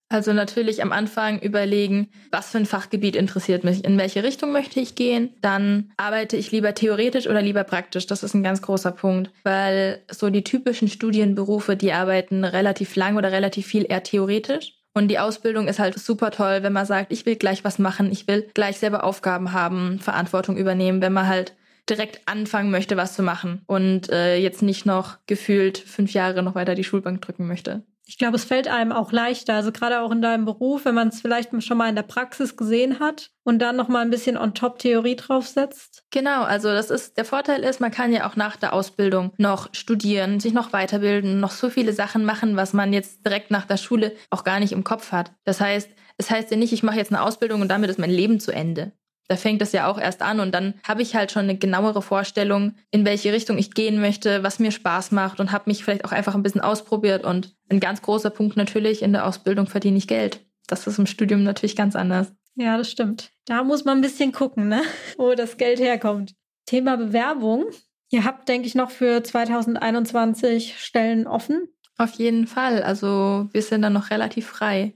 Also 0.08 0.32
natürlich 0.32 0.82
am 0.82 0.92
Anfang 0.92 1.40
überlegen, 1.40 2.08
was 2.30 2.50
für 2.50 2.58
ein 2.58 2.66
Fachgebiet 2.66 3.16
interessiert 3.16 3.64
mich, 3.64 3.84
in 3.84 3.98
welche 3.98 4.22
Richtung 4.22 4.52
möchte 4.52 4.78
ich 4.78 4.94
gehen. 4.94 5.30
Dann 5.40 5.90
arbeite 5.96 6.36
ich 6.36 6.52
lieber 6.52 6.74
theoretisch 6.74 7.26
oder 7.26 7.42
lieber 7.42 7.64
praktisch. 7.64 8.06
Das 8.06 8.22
ist 8.22 8.34
ein 8.34 8.44
ganz 8.44 8.62
großer 8.62 8.92
Punkt, 8.92 9.32
weil 9.42 10.02
so 10.08 10.30
die 10.30 10.44
typischen 10.44 10.88
Studienberufe, 10.88 11.76
die 11.76 11.92
arbeiten 11.92 12.44
relativ 12.44 12.94
lang 12.94 13.16
oder 13.16 13.32
relativ 13.32 13.66
viel 13.66 13.84
eher 13.88 14.04
theoretisch. 14.04 14.74
Und 14.94 15.08
die 15.08 15.18
Ausbildung 15.18 15.68
ist 15.68 15.78
halt 15.78 15.98
super 15.98 16.30
toll, 16.30 16.62
wenn 16.62 16.72
man 16.72 16.86
sagt, 16.86 17.12
ich 17.12 17.26
will 17.26 17.36
gleich 17.36 17.64
was 17.64 17.78
machen, 17.78 18.10
ich 18.10 18.28
will 18.28 18.48
gleich 18.54 18.78
selber 18.78 19.04
Aufgaben 19.04 19.52
haben, 19.52 19.98
Verantwortung 19.98 20.56
übernehmen, 20.56 21.02
wenn 21.02 21.12
man 21.12 21.26
halt 21.26 21.54
direkt 21.90 22.20
anfangen 22.26 22.70
möchte, 22.70 22.96
was 22.96 23.14
zu 23.14 23.22
machen 23.22 23.62
und 23.66 24.10
äh, 24.10 24.38
jetzt 24.38 24.62
nicht 24.62 24.86
noch 24.86 25.18
gefühlt 25.26 25.78
fünf 25.78 26.12
Jahre 26.12 26.42
noch 26.42 26.54
weiter 26.54 26.74
die 26.74 26.84
Schulbank 26.84 27.20
drücken 27.20 27.46
möchte. 27.46 27.82
Ich 28.08 28.18
glaube, 28.18 28.36
es 28.36 28.44
fällt 28.44 28.68
einem 28.68 28.92
auch 28.92 29.10
leichter, 29.10 29.54
also 29.54 29.72
gerade 29.72 30.00
auch 30.00 30.12
in 30.12 30.22
deinem 30.22 30.44
Beruf, 30.44 30.84
wenn 30.84 30.94
man 30.94 31.08
es 31.08 31.20
vielleicht 31.20 31.50
schon 31.64 31.76
mal 31.76 31.88
in 31.88 31.96
der 31.96 32.04
Praxis 32.04 32.56
gesehen 32.56 33.00
hat 33.00 33.30
und 33.42 33.58
dann 33.58 33.74
noch 33.74 33.88
mal 33.88 34.02
ein 34.02 34.10
bisschen 34.10 34.36
on 34.36 34.54
top 34.54 34.78
Theorie 34.78 35.16
draufsetzt. 35.16 36.04
Genau, 36.12 36.44
also 36.44 36.68
das 36.68 36.90
ist 36.90 37.16
der 37.16 37.24
Vorteil 37.24 37.64
ist, 37.64 37.80
man 37.80 37.90
kann 37.90 38.12
ja 38.12 38.28
auch 38.28 38.36
nach 38.36 38.54
der 38.54 38.74
Ausbildung 38.74 39.32
noch 39.38 39.68
studieren, 39.72 40.38
sich 40.38 40.52
noch 40.52 40.72
weiterbilden, 40.72 41.40
noch 41.40 41.50
so 41.50 41.68
viele 41.68 41.92
Sachen 41.92 42.24
machen, 42.24 42.56
was 42.56 42.72
man 42.72 42.92
jetzt 42.92 43.26
direkt 43.26 43.50
nach 43.50 43.64
der 43.64 43.76
Schule 43.76 44.12
auch 44.30 44.44
gar 44.44 44.60
nicht 44.60 44.72
im 44.72 44.84
Kopf 44.84 45.10
hat. 45.10 45.32
Das 45.44 45.60
heißt, 45.60 45.90
es 46.16 46.30
heißt 46.30 46.52
ja 46.52 46.56
nicht, 46.56 46.72
ich 46.72 46.84
mache 46.84 46.96
jetzt 46.96 47.12
eine 47.12 47.22
Ausbildung 47.22 47.60
und 47.60 47.68
damit 47.68 47.90
ist 47.90 47.98
mein 47.98 48.10
Leben 48.10 48.38
zu 48.38 48.52
Ende. 48.52 48.92
Da 49.28 49.36
fängt 49.36 49.60
es 49.60 49.72
ja 49.72 49.88
auch 49.88 49.98
erst 49.98 50.22
an 50.22 50.38
und 50.38 50.54
dann 50.54 50.74
habe 50.86 51.02
ich 51.02 51.16
halt 51.16 51.32
schon 51.32 51.42
eine 51.42 51.58
genauere 51.58 52.00
Vorstellung, 52.00 52.76
in 52.92 53.04
welche 53.04 53.32
Richtung 53.32 53.58
ich 53.58 53.74
gehen 53.74 54.00
möchte, 54.00 54.44
was 54.44 54.60
mir 54.60 54.70
Spaß 54.70 55.10
macht 55.10 55.40
und 55.40 55.50
habe 55.50 55.64
mich 55.66 55.84
vielleicht 55.84 56.04
auch 56.04 56.12
einfach 56.12 56.36
ein 56.36 56.44
bisschen 56.44 56.60
ausprobiert. 56.60 57.24
Und 57.24 57.55
ein 57.68 57.80
ganz 57.80 58.02
großer 58.02 58.30
Punkt 58.30 58.56
natürlich, 58.56 59.02
in 59.02 59.12
der 59.12 59.26
Ausbildung 59.26 59.66
verdiene 59.66 59.98
ich 59.98 60.08
Geld. 60.08 60.40
Das 60.66 60.86
ist 60.86 60.98
im 60.98 61.06
Studium 61.06 61.42
natürlich 61.42 61.76
ganz 61.76 61.96
anders. 61.96 62.32
Ja, 62.54 62.76
das 62.76 62.90
stimmt. 62.90 63.30
Da 63.44 63.62
muss 63.62 63.84
man 63.84 63.98
ein 63.98 64.02
bisschen 64.02 64.32
gucken, 64.32 64.68
ne? 64.68 64.82
wo 65.16 65.34
das 65.34 65.56
Geld 65.56 65.78
herkommt. 65.78 66.34
Thema 66.64 66.96
Bewerbung. 66.96 67.66
Ihr 68.10 68.24
habt, 68.24 68.48
denke 68.48 68.66
ich, 68.66 68.74
noch 68.74 68.90
für 68.90 69.22
2021 69.22 70.78
Stellen 70.78 71.26
offen. 71.26 71.68
Auf 71.98 72.12
jeden 72.14 72.46
Fall. 72.46 72.82
Also 72.82 73.48
wir 73.52 73.62
sind 73.62 73.82
dann 73.82 73.92
noch 73.92 74.10
relativ 74.10 74.46
frei. 74.46 74.94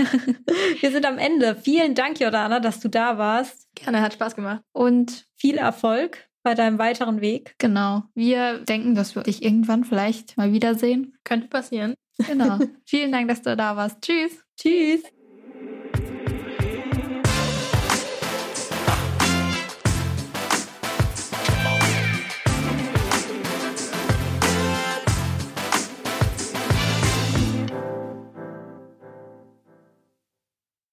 wir 0.82 0.92
sind 0.92 1.08
am 1.08 1.18
Ende. 1.18 1.56
Vielen 1.56 1.96
Dank, 1.96 2.20
Jordana, 2.20 2.60
dass 2.60 2.80
du 2.80 2.90
da 2.90 3.18
warst. 3.18 3.74
Gerne, 3.74 4.04
hat 4.04 4.14
Spaß 4.14 4.36
gemacht. 4.36 4.62
Und 4.72 5.26
viel 5.36 5.58
Erfolg 5.58 6.29
bei 6.50 6.56
deinem 6.56 6.80
weiteren 6.80 7.22
Weg. 7.22 7.54
Genau. 7.60 8.04
Wir 8.16 8.58
denken, 8.66 8.96
dass 8.96 9.14
wir 9.14 9.22
dich 9.22 9.44
irgendwann 9.44 9.84
vielleicht 9.84 10.36
mal 10.36 10.52
wiedersehen. 10.52 11.16
Könnte 11.24 11.48
passieren. 11.48 11.94
Genau. 12.26 12.58
Vielen 12.86 13.12
Dank, 13.12 13.28
dass 13.28 13.44
du 13.44 13.56
da 13.56 13.76
warst. 13.76 14.02
Tschüss. 14.02 14.44
Tschüss. 14.58 15.04